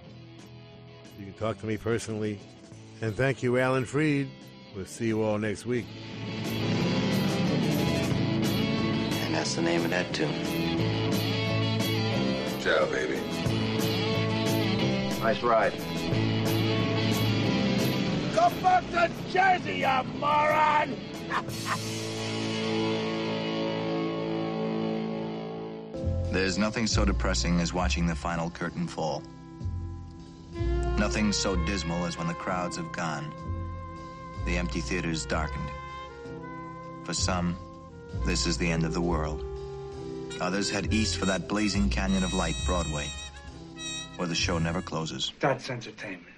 [1.21, 2.39] You can talk to me personally.
[2.99, 4.27] And thank you, Alan Freed.
[4.75, 5.85] We'll see you all next week.
[9.21, 10.33] And that's the name of that tune.
[12.59, 13.19] Ciao, baby.
[15.19, 15.73] Nice ride.
[18.33, 20.97] Go back to Jersey, you moron!
[26.31, 29.21] There's nothing so depressing as watching the final curtain fall.
[31.01, 33.33] Nothing so dismal as when the crowds have gone,
[34.45, 35.71] the empty theaters darkened.
[37.03, 37.57] For some,
[38.23, 39.43] this is the end of the world.
[40.39, 43.09] Others head east for that blazing canyon of light, Broadway,
[44.17, 45.33] where the show never closes.
[45.39, 46.35] That's entertainment.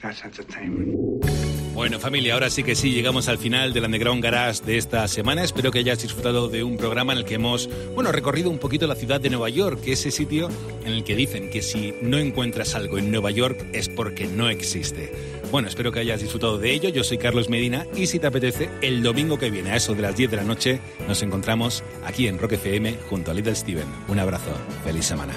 [0.00, 1.55] That's entertainment.
[1.76, 5.44] Bueno, familia, ahora sí que sí, llegamos al final del Underground Garage de esta semana.
[5.44, 8.86] Espero que hayas disfrutado de un programa en el que hemos, bueno, recorrido un poquito
[8.86, 10.48] la ciudad de Nueva York, ese sitio
[10.86, 14.48] en el que dicen que si no encuentras algo en Nueva York es porque no
[14.48, 15.12] existe.
[15.50, 16.88] Bueno, espero que hayas disfrutado de ello.
[16.88, 20.00] Yo soy Carlos Medina y si te apetece, el domingo que viene, a eso de
[20.00, 23.86] las 10 de la noche, nos encontramos aquí en Rock FM junto a Little Steven.
[24.08, 24.50] Un abrazo,
[24.82, 25.34] feliz semana.